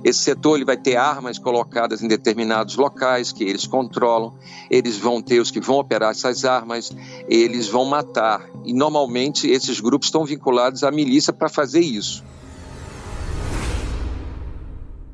Esse 0.04 0.20
setor 0.20 0.56
ele 0.56 0.66
vai 0.66 0.76
ter 0.76 0.98
armas 0.98 1.40
colocadas 1.40 2.04
em 2.04 2.08
determinados 2.08 2.76
locais 2.76 3.32
que 3.32 3.44
eles 3.44 3.66
controlam, 3.66 4.34
eles 4.70 4.98
vão 4.98 5.22
ter 5.22 5.40
os 5.40 5.50
que 5.50 5.62
vão 5.62 5.78
operar 5.78 6.12
essas 6.12 6.44
armas, 6.44 6.92
eles 7.28 7.68
vão 7.68 7.86
matar. 7.86 8.46
E 8.66 8.74
normalmente 8.74 9.48
esses 9.48 9.80
grupos 9.80 10.08
estão 10.08 10.26
vinculados 10.26 10.84
à 10.84 10.92
milícia 10.92 11.32
para 11.32 11.48
fazer 11.48 11.80
isso. 11.80 12.24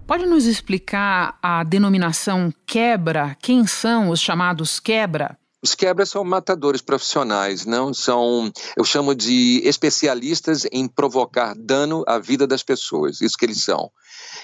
Pode 0.08 0.26
nos 0.26 0.48
explicar 0.48 1.38
a 1.40 1.64
denominação 1.64 2.52
quebra? 2.66 3.38
Quem 3.40 3.68
são 3.68 4.10
os 4.10 4.20
chamados 4.20 4.80
quebra? 4.80 5.38
Os 5.62 5.76
quebras 5.76 6.10
são 6.10 6.24
matadores 6.24 6.82
profissionais, 6.82 7.66
não 7.66 7.94
são, 7.94 8.50
eu 8.78 8.84
chamo 8.86 9.14
de 9.14 9.62
especialistas 9.66 10.66
em 10.72 10.88
provocar 10.88 11.54
dano 11.54 12.04
à 12.08 12.18
vida 12.18 12.48
das 12.48 12.64
pessoas, 12.64 13.20
isso 13.20 13.38
que 13.38 13.46
eles 13.46 13.62
são. 13.62 13.92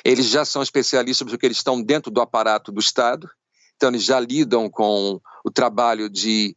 Eles 0.04 0.26
já 0.26 0.44
são 0.44 0.62
especialistas 0.62 1.28
porque 1.28 1.46
eles 1.46 1.58
estão 1.58 1.82
dentro 1.82 2.12
do 2.12 2.20
aparato 2.20 2.70
do 2.72 2.82
Estado, 2.82 3.30
então 3.76 3.90
eles 3.90 4.04
já 4.04 4.20
lidam 4.20 4.70
com 4.70 5.22
o 5.46 5.52
trabalho 5.52 6.10
de 6.10 6.56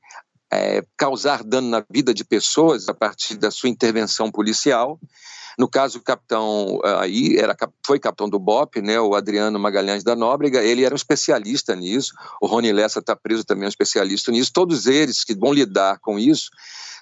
é, 0.52 0.82
causar 0.96 1.44
dano 1.44 1.68
na 1.68 1.84
vida 1.88 2.12
de 2.12 2.24
pessoas 2.24 2.88
a 2.88 2.94
partir 2.94 3.36
da 3.36 3.50
sua 3.50 3.68
intervenção 3.68 4.30
policial. 4.30 4.98
No 5.58 5.68
caso, 5.68 5.98
o 5.98 6.02
capitão 6.02 6.80
aí 6.84 7.36
era, 7.36 7.56
foi 7.84 7.98
capitão 7.98 8.28
do 8.28 8.38
BOP, 8.38 8.80
né, 8.80 9.00
o 9.00 9.14
Adriano 9.14 9.58
Magalhães 9.58 10.04
da 10.04 10.14
Nóbrega, 10.14 10.62
ele 10.62 10.84
era 10.84 10.94
um 10.94 10.96
especialista 10.96 11.74
nisso. 11.74 12.12
O 12.40 12.46
Rony 12.46 12.72
Lessa 12.72 13.00
está 13.00 13.16
preso 13.16 13.44
também, 13.44 13.64
é 13.64 13.66
um 13.66 13.68
especialista 13.68 14.30
nisso. 14.30 14.52
Todos 14.52 14.86
eles 14.86 15.24
que 15.24 15.34
vão 15.34 15.52
lidar 15.52 15.98
com 15.98 16.18
isso 16.18 16.50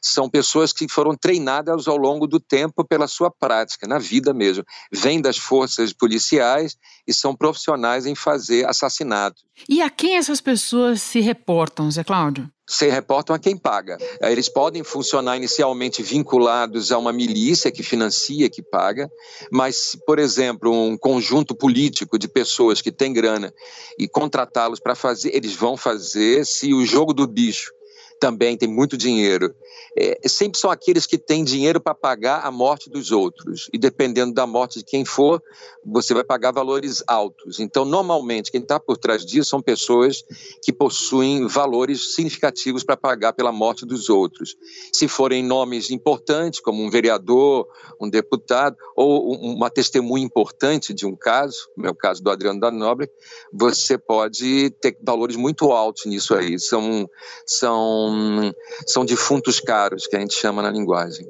são 0.01 0.29
pessoas 0.29 0.73
que 0.73 0.88
foram 0.88 1.16
treinadas 1.16 1.88
ao 1.88 1.97
longo 1.97 2.27
do 2.27 2.38
tempo 2.38 2.85
pela 2.85 3.09
sua 3.09 3.31
prática, 3.31 3.87
na 3.87 3.99
vida 3.99 4.33
mesmo. 4.33 4.64
Vêm 4.92 5.21
das 5.21 5.37
forças 5.37 5.92
policiais 5.92 6.77
e 7.07 7.12
são 7.12 7.35
profissionais 7.35 8.07
em 8.07 8.14
fazer 8.14 8.69
assassinatos. 8.69 9.45
E 9.69 9.83
a 9.83 9.90
quem 9.90 10.16
essas 10.16 10.40
pessoas 10.40 11.03
se 11.03 11.21
reportam, 11.21 11.90
Zé 11.90 12.05
Cláudio? 12.05 12.49
Se 12.68 12.88
reportam 12.88 13.35
a 13.35 13.38
quem 13.38 13.57
paga. 13.57 13.96
Eles 14.20 14.48
podem 14.48 14.83
funcionar 14.83 15.37
inicialmente 15.37 16.02
vinculados 16.02 16.90
a 16.90 16.98
uma 16.98 17.12
milícia 17.12 17.70
que 17.70 17.83
financia, 17.83 18.50
que 18.50 18.62
paga, 18.62 19.11
mas, 19.50 19.96
por 20.07 20.18
exemplo, 20.18 20.72
um 20.72 20.98
conjunto 20.98 21.55
político 21.55 22.18
de 22.18 22.26
pessoas 22.26 22.83
que 22.83 22.90
tem 22.90 23.12
grana 23.12 23.52
e 23.98 24.09
contratá-los 24.09 24.81
para 24.81 24.94
fazer, 24.94 25.35
eles 25.35 25.55
vão 25.55 25.76
fazer 25.76 26.44
se 26.44 26.74
o 26.74 26.85
jogo 26.85 27.14
do 27.14 27.26
bicho 27.26 27.76
também 28.18 28.57
tem 28.57 28.68
muito 28.68 28.96
dinheiro. 28.96 29.55
É, 29.98 30.29
sempre 30.29 30.59
são 30.59 30.70
aqueles 30.70 31.07
que 31.07 31.18
têm 31.18 31.44
dinheiro 31.44 31.81
para 31.81 31.94
pagar 31.94 32.40
a 32.40 32.50
morte 32.50 32.90
dos 32.90 33.12
outros. 33.12 33.68
E 33.72 33.79
dependendo 33.79 34.35
da 34.35 34.46
morte 34.46 34.79
de 34.79 34.85
quem 34.85 35.05
for, 35.05 35.42
você 35.85 36.12
vai 36.12 36.24
pagar 36.24 36.52
valores 36.52 37.02
altos. 37.07 37.61
Então, 37.61 37.85
normalmente, 37.85 38.50
quem 38.50 38.61
está 38.61 38.79
por 38.79 38.96
trás 38.96 39.24
disso 39.24 39.50
são 39.50 39.62
pessoas 39.62 40.22
que 40.62 40.72
possuem 40.72 41.46
valores 41.46 42.14
significativos 42.14 42.85
para 42.85 42.96
pagar 42.96 43.33
pela 43.33 43.52
morte 43.52 43.87
dos 43.87 44.09
outros. 44.09 44.57
Se 44.92 45.09
forem 45.09 45.42
nomes 45.42 45.90
importantes, 45.90 46.61
como 46.61 46.83
um 46.83 46.90
vereador, 46.90 47.66
um 48.00 48.09
deputado, 48.09 48.76
ou 48.94 49.35
uma 49.35 49.70
testemunha 49.70 50.24
importante 50.24 50.92
de 50.92 51.07
um 51.07 51.16
caso, 51.16 51.68
como 51.74 51.87
é 51.87 51.90
o 51.90 51.94
caso 51.94 52.22
do 52.22 52.31
Adriano 52.31 52.61
da 52.61 52.70
Nobre, 52.70 53.09
você 53.52 53.96
pode 53.96 54.70
ter 54.81 54.98
valores 55.02 55.37
muito 55.37 55.70
altos 55.72 56.07
nisso 56.07 56.35
aí. 56.35 56.59
São, 56.59 57.09
são 57.46 58.06
são, 58.07 58.55
são 58.87 59.05
defuntos 59.05 59.61
caros, 59.61 60.07
que 60.07 60.16
a 60.16 60.21
gente 60.21 60.35
chama 60.35 60.62
na 60.62 60.71
linguagem. 60.71 61.27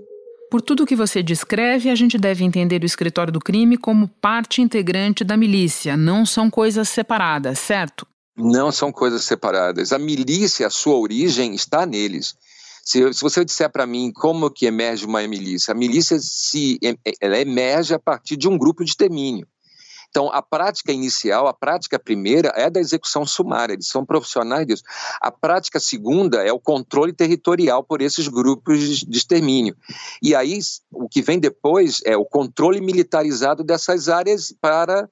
Por 0.50 0.62
tudo 0.62 0.84
o 0.84 0.86
que 0.86 0.94
você 0.94 1.22
descreve, 1.22 1.90
a 1.90 1.94
gente 1.94 2.16
deve 2.16 2.44
entender 2.44 2.82
o 2.82 2.86
escritório 2.86 3.32
do 3.32 3.40
crime 3.40 3.76
como 3.76 4.08
parte 4.08 4.62
integrante 4.62 5.24
da 5.24 5.36
milícia, 5.36 5.96
não 5.96 6.24
são 6.24 6.48
coisas 6.48 6.88
separadas, 6.88 7.58
certo? 7.58 8.06
Não 8.36 8.70
são 8.70 8.92
coisas 8.92 9.24
separadas. 9.24 9.92
A 9.92 9.98
milícia, 9.98 10.66
a 10.66 10.70
sua 10.70 10.96
origem 10.96 11.54
está 11.54 11.84
neles. 11.84 12.36
Se, 12.84 13.12
se 13.12 13.20
você 13.20 13.44
disser 13.44 13.70
para 13.70 13.86
mim 13.86 14.12
como 14.12 14.50
que 14.50 14.66
emerge 14.66 15.04
uma 15.04 15.26
milícia, 15.26 15.72
a 15.72 15.74
milícia 15.74 16.18
se, 16.20 16.78
ela 17.20 17.38
emerge 17.38 17.94
a 17.94 17.98
partir 17.98 18.36
de 18.36 18.46
um 18.46 18.56
grupo 18.56 18.84
de 18.84 18.90
extermínio. 18.90 19.46
Então, 20.16 20.32
a 20.32 20.40
prática 20.40 20.92
inicial, 20.92 21.46
a 21.46 21.52
prática 21.52 21.98
primeira 21.98 22.50
é 22.56 22.70
da 22.70 22.80
execução 22.80 23.26
sumária, 23.26 23.74
eles 23.74 23.88
são 23.88 24.02
profissionais 24.02 24.66
disso. 24.66 24.82
A 25.20 25.30
prática 25.30 25.78
segunda 25.78 26.42
é 26.42 26.50
o 26.50 26.58
controle 26.58 27.12
territorial 27.12 27.84
por 27.84 28.00
esses 28.00 28.26
grupos 28.26 29.00
de 29.00 29.18
extermínio. 29.18 29.76
E 30.22 30.34
aí, 30.34 30.58
o 30.90 31.06
que 31.06 31.20
vem 31.20 31.38
depois 31.38 32.00
é 32.02 32.16
o 32.16 32.24
controle 32.24 32.80
militarizado 32.80 33.62
dessas 33.62 34.08
áreas 34.08 34.54
para 34.58 35.06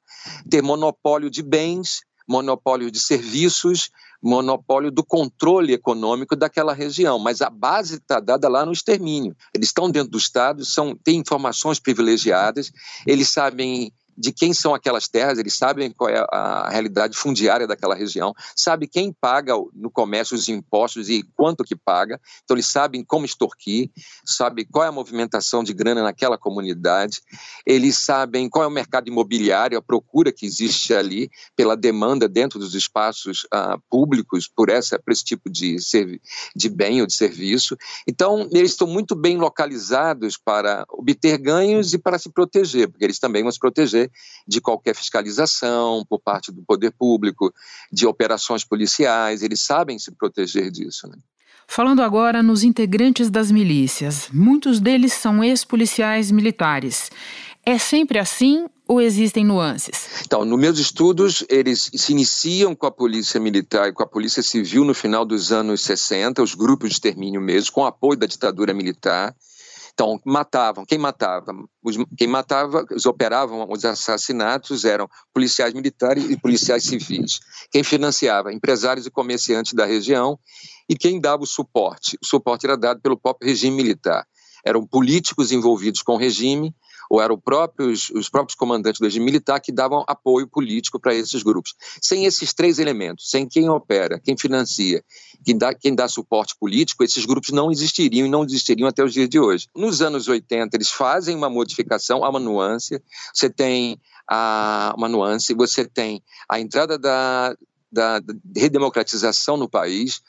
ter 0.49 0.63
monopólio 0.63 1.29
de 1.29 1.43
bens, 1.43 2.01
monopólio 2.27 2.91
de 2.91 2.99
serviços, 2.99 3.91
monopólio 4.23 4.91
do 4.91 5.05
controle 5.05 5.75
econômico 5.75 6.35
daquela 6.35 6.73
região, 6.73 7.19
mas 7.19 7.43
a 7.43 7.51
base 7.51 7.97
está 7.97 8.21
dada 8.21 8.49
lá 8.49 8.65
no 8.65 8.73
extermínio. 8.73 9.37
Eles 9.53 9.69
estão 9.69 9.91
dentro 9.91 10.13
do 10.13 10.17
Estado, 10.17 10.65
são, 10.65 10.97
têm 10.97 11.19
informações 11.19 11.79
privilegiadas, 11.79 12.73
eles 13.07 13.29
sabem 13.29 13.93
de 14.17 14.33
quem 14.33 14.53
são 14.53 14.75
aquelas 14.75 15.09
terras, 15.09 15.39
eles 15.39 15.55
sabem 15.55 15.91
qual 15.91 16.11
é 16.11 16.25
a 16.31 16.69
realidade 16.71 17.17
fundiária 17.17 17.67
daquela 17.67 17.95
região, 17.95 18.35
sabe 18.57 18.87
quem 18.87 19.13
paga 19.13 19.55
no 19.75 19.91
comércio 19.91 20.37
os 20.37 20.49
impostos 20.49 21.09
e 21.09 21.23
quanto 21.35 21.65
que 21.65 21.77
paga, 21.77 22.21
então 22.43 22.57
eles 22.57 22.67
sabem 22.67 23.05
como 23.05 23.25
extorquir, 23.25 23.91
sabem 24.25 24.67
qual 24.71 24.85
é 24.85 24.89
a 24.89 24.93
movimentação 24.93 25.63
de 25.63 25.73
grana 25.73 26.03
naquela 26.03 26.39
comunidade, 26.39 27.21
eles 27.67 27.99
sabem 27.99 28.49
qual 28.49 28.65
é 28.65 28.69
o 28.69 28.71
mercado 28.71 29.09
imobiliário, 29.09 29.79
a 29.79 29.83
procura 29.83 30.33
que 30.33 30.47
existe 30.47 30.95
ali 30.95 31.31
pela 31.57 31.77
demanda 31.77 32.29
dentro 32.29 32.59
dos 32.59 32.75
espaços 32.75 33.45
uh, 33.45 33.81
públicos 33.91 34.49
por, 34.49 34.69
essa, 34.69 34.99
por 34.99 35.13
esse 35.13 35.25
tipo 35.25 35.51
de, 35.51 35.77
de 36.55 36.69
bem 36.69 37.01
ou 37.01 37.07
de 37.07 37.15
serviço. 37.15 37.77
Então, 38.07 38.49
eles 38.53 38.73
estão 38.73 38.87
muito 38.87 39.15
bem 39.15 39.37
localizados 39.37 40.37
para 40.37 40.85
obter 40.91 41.39
ganhos 41.39 41.95
e 41.95 41.99
para 41.99 42.19
se 42.19 42.31
proteger, 42.31 42.89
porque 42.89 43.05
eles 43.05 43.19
também 43.19 43.43
vão 43.43 43.53
se 43.53 43.59
proteger 43.59 44.04
de 44.47 44.61
qualquer 44.61 44.95
fiscalização 44.95 46.05
por 46.09 46.21
parte 46.21 46.53
do 46.53 46.63
poder 46.63 46.93
público, 46.93 47.53
de 47.93 48.07
operações 48.07 48.65
policiais, 48.65 49.43
eles 49.43 49.61
sabem 49.61 49.99
se 49.99 50.13
proteger 50.13 50.71
disso. 50.71 51.09
Né? 51.09 51.17
Falando 51.67 52.03
agora 52.03 52.43
nos 52.43 52.63
integrantes 52.63 53.31
das 53.31 53.51
milícias, 53.51 54.29
muitos 54.33 54.81
deles 54.81 55.13
são 55.13 55.43
ex-policiais 55.43 56.31
militares. 56.31 57.11
É 57.65 57.79
sempre 57.79 58.19
assim 58.19 58.67
ou 58.87 59.01
existem 59.01 59.45
nuances? 59.45 60.23
Então, 60.25 60.45
nos 60.45 60.59
meus 60.59 60.79
estudos, 60.79 61.45
eles 61.49 61.91
se 61.95 62.13
iniciam 62.13 62.75
com 62.75 62.87
a 62.87 62.91
polícia 62.91 63.41
militar 63.41 63.89
e 63.89 63.93
com 63.93 64.03
a 64.03 64.07
polícia 64.07 64.43
civil 64.43 64.85
no 64.85 64.95
final 64.95 65.25
dos 65.25 65.51
anos 65.51 65.81
60, 65.81 66.43
os 66.43 66.55
grupos 66.55 66.91
de 66.91 66.95
extermínio 66.97 67.41
mesmo, 67.41 67.73
com 67.73 67.87
apoio 67.87 68.19
da 68.19 68.27
ditadura 68.27 68.75
militar. 68.75 69.35
Então, 69.95 70.21
matavam. 70.25 70.85
Quem 70.85 70.99
matava? 70.99 71.53
Os, 71.83 71.97
quem 72.19 72.27
matava, 72.27 72.85
os 72.93 73.07
operavam 73.07 73.65
os 73.71 73.85
assassinatos 73.85 74.85
eram 74.85 75.09
policiais 75.33 75.73
militares 75.73 76.29
e 76.29 76.37
policiais 76.37 76.83
civis. 76.83 77.39
Quem 77.71 77.85
financiava? 77.85 78.53
Empresários 78.53 79.07
e 79.07 79.11
comerciantes 79.11 79.73
da 79.73 79.87
região. 79.87 80.37
E 80.89 80.97
quem 80.97 81.21
dava 81.21 81.45
o 81.45 81.47
suporte? 81.47 82.19
O 82.21 82.27
suporte 82.27 82.67
era 82.67 82.77
dado 82.77 83.01
pelo 83.01 83.17
próprio 83.17 83.49
regime 83.49 83.77
militar. 83.77 84.27
eram 84.67 84.85
políticos 84.87 85.53
envolvidos 85.53 86.03
com 86.03 86.15
o 86.15 86.19
regime 86.19 86.75
ou 87.11 87.21
eram 87.21 87.39
próprios, 87.39 88.11
os 88.11 88.29
próprios 88.29 88.55
comandantes 88.55 89.01
do 89.01 89.05
regime 89.05 89.25
militar 89.25 89.61
que 89.61 89.73
davam 89.73 90.05
apoio 90.07 90.49
político 90.49 90.99
para 91.01 91.15
esses 91.15 91.43
grupos. 91.43 91.75
Sem 92.01 92.25
esses 92.25 92.53
três 92.53 92.79
elementos, 92.79 93.31
sem 93.31 93.49
quem 93.49 93.69
opera, 93.69 94.21
quem 94.21 94.37
financia, 94.37 95.03
quem 95.45 95.57
dá, 95.57 95.75
quem 95.75 95.95
dá 95.95 96.09
suporte 96.09 96.55
político, 96.59 97.05
esses 97.05 97.25
grupos 97.25 97.51
não 97.51 97.71
existiriam 97.71 98.27
e 98.27 98.31
não 98.31 98.45
existiriam 98.45 98.89
até 98.89 99.03
os 99.03 99.13
dias 99.13 99.29
de 99.29 99.39
hoje. 99.39 99.69
Nos 99.75 100.03
anos 100.03 100.29
80, 100.29 100.77
eles 100.77 100.91
fazem 100.91 101.37
uma 101.37 101.51
modificação, 101.51 102.25
há 102.25 102.29
uma 102.29 102.41
nuance, 102.41 103.01
você 103.33 103.51
tem 103.51 104.01
a, 104.29 104.95
uma 104.97 105.09
nuance, 105.09 105.55
você 105.55 105.85
tem 105.85 106.23
a 106.49 106.59
entrada 106.59 106.99
da, 106.99 107.55
da, 107.95 108.21
redemocratização 108.57 109.57
no 109.57 109.69
país, 109.69 110.21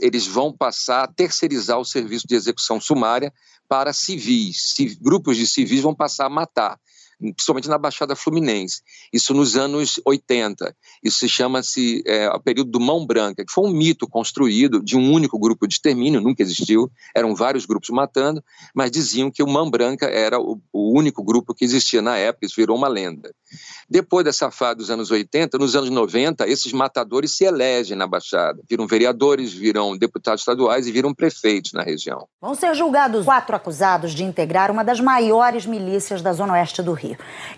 eles 0.00 0.26
vão 0.26 0.52
passar 0.52 1.04
a 1.04 1.08
terceirizar 1.08 1.78
o 1.78 1.84
serviço 1.84 2.26
de 2.26 2.34
execução 2.34 2.80
sumária 2.80 3.32
para 3.74 3.92
civis. 3.92 4.72
grupos 5.00 5.36
de 5.36 5.48
civis 5.48 5.80
vão 5.80 5.92
passar 5.92 6.26
a 6.26 6.30
matar 6.30 6.78
principalmente 7.18 7.68
na 7.68 7.78
Baixada 7.78 8.16
Fluminense. 8.16 8.82
Isso 9.12 9.34
nos 9.34 9.56
anos 9.56 10.00
80. 10.04 10.74
Isso 11.02 11.18
se 11.18 11.28
chama-se 11.28 12.02
é, 12.06 12.28
o 12.28 12.40
período 12.40 12.70
do 12.70 12.80
Mão 12.80 13.06
Branca, 13.06 13.44
que 13.44 13.52
foi 13.52 13.68
um 13.68 13.72
mito 13.72 14.06
construído 14.08 14.82
de 14.82 14.96
um 14.96 15.12
único 15.12 15.38
grupo 15.38 15.66
de 15.66 15.74
extermínio, 15.74 16.20
nunca 16.20 16.42
existiu, 16.42 16.90
eram 17.14 17.34
vários 17.34 17.66
grupos 17.66 17.90
matando, 17.90 18.42
mas 18.74 18.90
diziam 18.90 19.30
que 19.30 19.42
o 19.42 19.46
Mão 19.46 19.70
Branca 19.70 20.06
era 20.06 20.38
o, 20.38 20.60
o 20.72 20.96
único 20.96 21.22
grupo 21.22 21.54
que 21.54 21.64
existia 21.64 22.02
na 22.02 22.16
época, 22.16 22.46
isso 22.46 22.56
virou 22.56 22.76
uma 22.76 22.88
lenda. 22.88 23.30
Depois 23.88 24.24
dessa 24.24 24.50
fase 24.50 24.76
dos 24.76 24.90
anos 24.90 25.10
80, 25.10 25.58
nos 25.58 25.76
anos 25.76 25.90
90, 25.90 26.48
esses 26.48 26.72
matadores 26.72 27.36
se 27.36 27.44
elegem 27.44 27.96
na 27.96 28.06
Baixada, 28.06 28.60
viram 28.68 28.86
vereadores, 28.86 29.52
viram 29.52 29.96
deputados 29.96 30.40
estaduais 30.40 30.86
e 30.86 30.92
viram 30.92 31.14
prefeitos 31.14 31.72
na 31.72 31.82
região. 31.82 32.26
Vão 32.40 32.54
ser 32.54 32.74
julgados 32.74 33.24
quatro 33.24 33.54
acusados 33.54 34.12
de 34.12 34.24
integrar 34.24 34.70
uma 34.70 34.82
das 34.82 35.00
maiores 35.00 35.66
milícias 35.66 36.22
da 36.22 36.32
Zona 36.32 36.54
Oeste 36.54 36.82
do 36.82 36.92
Rio. 36.92 37.03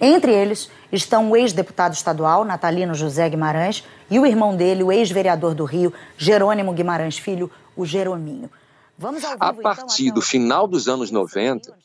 Entre 0.01 0.33
eles 0.33 0.71
estão 0.93 1.31
o 1.31 1.37
ex-deputado 1.37 1.95
estadual, 1.95 2.45
Natalino 2.45 2.95
José 2.95 3.29
Guimarães, 3.29 3.85
e 4.11 4.19
o 4.19 4.27
irmão 4.27 4.57
dele, 4.57 4.83
o 4.83 4.93
ex-vereador 4.93 5.55
do 5.55 5.65
Rio, 5.65 5.93
Jerônimo 6.17 6.73
Guimarães 6.73 7.19
Filho, 7.19 7.51
o 7.77 7.85
Jerominho. 7.85 8.51
Vamos 8.99 9.23
ao 9.25 9.33
vivo, 9.33 9.45
a 9.45 9.51
então, 9.51 9.63
partir 9.63 10.05
então, 10.05 10.15
do 10.15 10.23
final 10.23 10.67
dos 10.67 10.89
anos 10.89 11.11
90, 11.11 11.77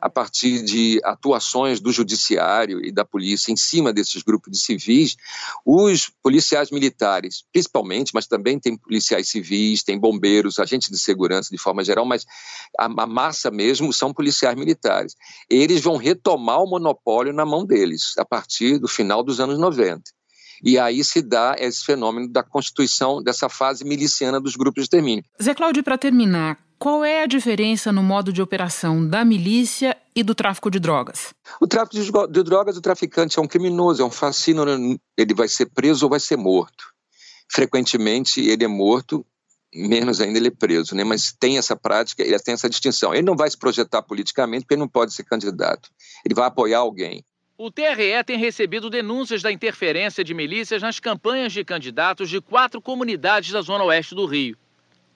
a 0.00 0.10
partir 0.10 0.62
de 0.62 1.00
atuações 1.02 1.80
do 1.80 1.90
judiciário 1.90 2.84
e 2.84 2.92
da 2.92 3.04
polícia 3.04 3.50
em 3.50 3.56
cima 3.56 3.92
desses 3.92 4.22
grupos 4.22 4.52
de 4.52 4.58
civis, 4.58 5.16
os 5.64 6.10
policiais 6.22 6.70
militares, 6.70 7.44
principalmente, 7.50 8.12
mas 8.14 8.26
também 8.26 8.58
tem 8.58 8.76
policiais 8.76 9.28
civis, 9.28 9.82
tem 9.82 9.98
bombeiros, 9.98 10.58
agentes 10.58 10.90
de 10.90 10.98
segurança 10.98 11.50
de 11.50 11.58
forma 11.58 11.82
geral, 11.82 12.04
mas 12.04 12.26
a, 12.78 12.84
a 12.84 13.06
massa 13.06 13.50
mesmo 13.50 13.92
são 13.92 14.12
policiais 14.12 14.56
militares. 14.56 15.14
Eles 15.48 15.80
vão 15.80 15.96
retomar 15.96 16.62
o 16.62 16.68
monopólio 16.68 17.32
na 17.32 17.46
mão 17.46 17.64
deles 17.64 18.14
a 18.18 18.24
partir 18.24 18.78
do 18.78 18.88
final 18.88 19.22
dos 19.22 19.40
anos 19.40 19.58
90. 19.58 20.02
E 20.62 20.78
aí 20.78 21.02
se 21.02 21.22
dá 21.22 21.56
esse 21.58 21.84
fenômeno 21.84 22.28
da 22.28 22.42
constituição 22.42 23.22
dessa 23.22 23.48
fase 23.48 23.84
miliciana 23.84 24.40
dos 24.40 24.56
grupos 24.56 24.82
de 24.82 24.86
extermínio. 24.86 25.24
Zé 25.42 25.54
Cláudio, 25.54 25.82
para 25.82 25.96
terminar, 25.96 26.58
qual 26.78 27.04
é 27.04 27.22
a 27.22 27.26
diferença 27.26 27.92
no 27.92 28.02
modo 28.02 28.32
de 28.32 28.40
operação 28.40 29.06
da 29.06 29.22
milícia 29.22 29.96
e 30.16 30.22
do 30.22 30.34
tráfico 30.34 30.70
de 30.70 30.80
drogas? 30.80 31.34
O 31.60 31.66
tráfico 31.66 31.94
de, 32.30 32.42
drogas, 32.42 32.76
o 32.76 32.80
traficante 32.80 33.38
é 33.38 33.42
um 33.42 33.46
criminoso, 33.46 34.02
é 34.02 34.04
um 34.04 34.10
fascínio, 34.10 34.64
ele 35.16 35.34
vai 35.34 35.46
ser 35.46 35.66
preso 35.66 36.06
ou 36.06 36.10
vai 36.10 36.18
ser 36.18 36.36
morto. 36.36 36.84
Frequentemente 37.52 38.40
ele 38.40 38.64
é 38.64 38.68
morto, 38.68 39.26
menos 39.74 40.20
ainda 40.22 40.38
ele 40.38 40.48
é 40.48 40.50
preso, 40.50 40.94
né? 40.94 41.04
mas 41.04 41.32
tem 41.38 41.58
essa 41.58 41.76
prática, 41.76 42.22
ele 42.22 42.38
tem 42.38 42.54
essa 42.54 42.70
distinção. 42.70 43.12
Ele 43.12 43.26
não 43.26 43.36
vai 43.36 43.50
se 43.50 43.58
projetar 43.58 44.00
politicamente 44.00 44.64
porque 44.64 44.74
ele 44.74 44.80
não 44.80 44.88
pode 44.88 45.12
ser 45.12 45.24
candidato, 45.24 45.90
ele 46.24 46.34
vai 46.34 46.46
apoiar 46.46 46.78
alguém. 46.78 47.22
O 47.62 47.70
TRE 47.70 48.24
tem 48.24 48.38
recebido 48.38 48.88
denúncias 48.88 49.42
da 49.42 49.52
interferência 49.52 50.24
de 50.24 50.32
milícias 50.32 50.80
nas 50.80 50.98
campanhas 50.98 51.52
de 51.52 51.62
candidatos 51.62 52.30
de 52.30 52.40
quatro 52.40 52.80
comunidades 52.80 53.50
da 53.52 53.60
zona 53.60 53.84
oeste 53.84 54.14
do 54.14 54.24
Rio. 54.24 54.56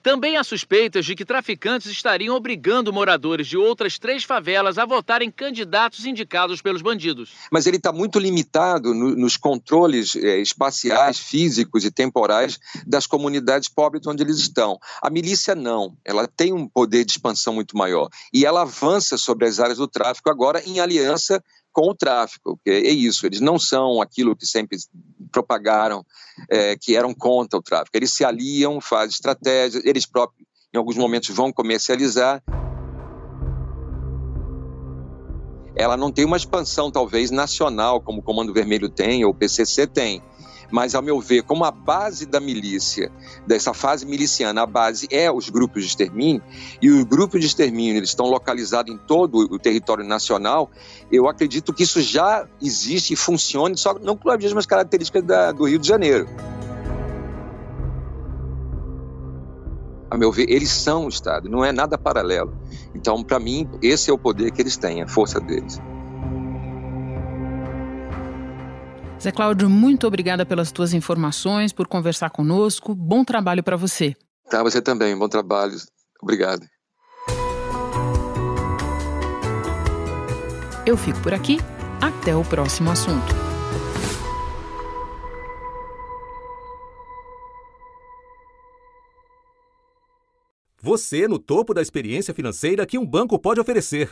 Também 0.03 0.37
há 0.37 0.43
suspeitas 0.43 1.03
de 1.07 1.15
que 1.15 1.25
traficantes 1.25 1.89
estariam 1.89 2.35
obrigando 2.35 2.93
moradores 2.93 3.47
de 3.47 3.57
outras 3.57 3.97
três 3.97 4.23
favelas 4.23 4.77
a 4.77 4.85
votarem 4.85 5.31
candidatos 5.31 6.05
indicados 6.05 6.61
pelos 6.61 6.83
bandidos. 6.83 7.31
Mas 7.51 7.65
ele 7.65 7.77
está 7.77 7.91
muito 7.91 8.19
limitado 8.19 8.93
no, 8.93 9.15
nos 9.15 9.37
controles 9.37 10.15
é, 10.15 10.37
espaciais, 10.37 11.17
físicos 11.17 11.83
e 11.83 11.89
temporais 11.89 12.59
das 12.85 13.07
comunidades 13.07 13.69
pobres 13.69 14.05
onde 14.05 14.21
eles 14.21 14.37
estão. 14.37 14.77
A 15.01 15.09
milícia 15.09 15.55
não, 15.55 15.97
ela 16.05 16.27
tem 16.27 16.53
um 16.53 16.67
poder 16.67 17.05
de 17.05 17.13
expansão 17.13 17.55
muito 17.55 17.75
maior 17.75 18.07
e 18.31 18.45
ela 18.45 18.61
avança 18.61 19.17
sobre 19.17 19.47
as 19.47 19.59
áreas 19.59 19.79
do 19.79 19.87
tráfico 19.87 20.29
agora 20.29 20.61
em 20.63 20.79
aliança 20.79 21.43
com 21.75 21.89
o 21.89 21.93
tráfico, 21.93 22.57
é 22.65 22.89
isso, 22.89 23.25
eles 23.25 23.41
não 23.41 23.59
são 23.59 24.01
aquilo 24.01 24.33
que 24.33 24.47
sempre 24.47 24.77
propagaram, 25.29 26.05
é, 26.49 26.77
que 26.77 26.95
eram 26.95 27.13
contra 27.13 27.59
o 27.59 27.61
tráfico. 27.61 27.97
Eles 27.97 28.13
se 28.13 28.23
aliam, 28.23 28.79
fazem 28.79 29.09
estratégias, 29.09 29.83
eles 29.83 30.05
próprios, 30.05 30.47
em 30.73 30.77
alguns 30.77 30.95
momentos, 30.95 31.35
vão 31.35 31.51
comercializar. 31.51 32.41
Ela 35.75 35.97
não 35.97 36.13
tem 36.13 36.23
uma 36.23 36.37
expansão, 36.37 36.89
talvez, 36.89 37.29
nacional, 37.29 37.99
como 37.99 38.19
o 38.19 38.23
Comando 38.23 38.53
Vermelho 38.53 38.87
tem 38.87 39.25
ou 39.25 39.31
o 39.31 39.35
PCC 39.35 39.85
tem 39.85 40.23
mas, 40.71 40.95
ao 40.95 41.01
meu 41.01 41.19
ver, 41.19 41.43
como 41.43 41.63
a 41.63 41.71
base 41.71 42.25
da 42.25 42.39
milícia, 42.39 43.11
dessa 43.45 43.73
fase 43.73 44.05
miliciana, 44.05 44.63
a 44.63 44.65
base 44.65 45.07
é 45.11 45.31
os 45.31 45.49
grupos 45.49 45.83
de 45.83 45.89
extermínio, 45.89 46.41
e 46.81 46.89
os 46.89 47.03
grupos 47.03 47.39
de 47.39 47.47
extermínio 47.47 47.97
eles 47.97 48.09
estão 48.09 48.27
localizados 48.27 48.93
em 48.93 48.97
todo 48.97 49.37
o 49.37 49.59
território 49.59 50.03
nacional, 50.03 50.69
eu 51.11 51.27
acredito 51.27 51.73
que 51.73 51.83
isso 51.83 52.01
já 52.01 52.47
existe 52.61 53.13
e 53.13 53.15
funcione, 53.15 53.77
só 53.77 53.93
não 53.99 54.15
com 54.15 54.29
as 54.29 54.41
mesmas 54.41 54.65
características 54.65 55.23
da, 55.23 55.51
do 55.51 55.65
Rio 55.65 55.79
de 55.79 55.87
Janeiro. 55.87 56.27
A 60.09 60.17
meu 60.17 60.31
ver, 60.31 60.49
eles 60.49 60.69
são 60.69 61.05
o 61.05 61.09
Estado, 61.09 61.49
não 61.49 61.65
é 61.65 61.71
nada 61.71 61.97
paralelo. 61.97 62.53
Então, 62.93 63.23
para 63.23 63.39
mim, 63.39 63.67
esse 63.81 64.09
é 64.09 64.13
o 64.13 64.17
poder 64.17 64.51
que 64.51 64.61
eles 64.61 64.77
têm, 64.77 65.01
a 65.01 65.07
força 65.07 65.39
deles. 65.39 65.81
Zé 69.25 69.31
Cláudio, 69.31 69.67
muito 69.67 70.05
obrigada 70.05 70.45
pelas 70.45 70.71
tuas 70.71 70.93
informações, 70.93 71.73
por 71.73 71.87
conversar 71.87 72.29
conosco. 72.29 72.93
Bom 72.93 73.25
trabalho 73.25 73.63
para 73.63 73.75
você. 73.75 74.15
Tá, 74.51 74.61
você 74.61 74.79
também. 74.79 75.17
Bom 75.17 75.27
trabalho. 75.27 75.75
Obrigado. 76.21 76.63
Eu 80.85 80.95
fico 80.95 81.19
por 81.21 81.33
aqui. 81.33 81.57
Até 81.99 82.35
o 82.35 82.43
próximo 82.43 82.91
assunto. 82.91 83.33
Você 90.79 91.27
no 91.27 91.39
topo 91.39 91.73
da 91.73 91.81
experiência 91.81 92.31
financeira 92.31 92.85
que 92.85 92.99
um 92.99 93.05
banco 93.07 93.39
pode 93.39 93.59
oferecer. 93.59 94.11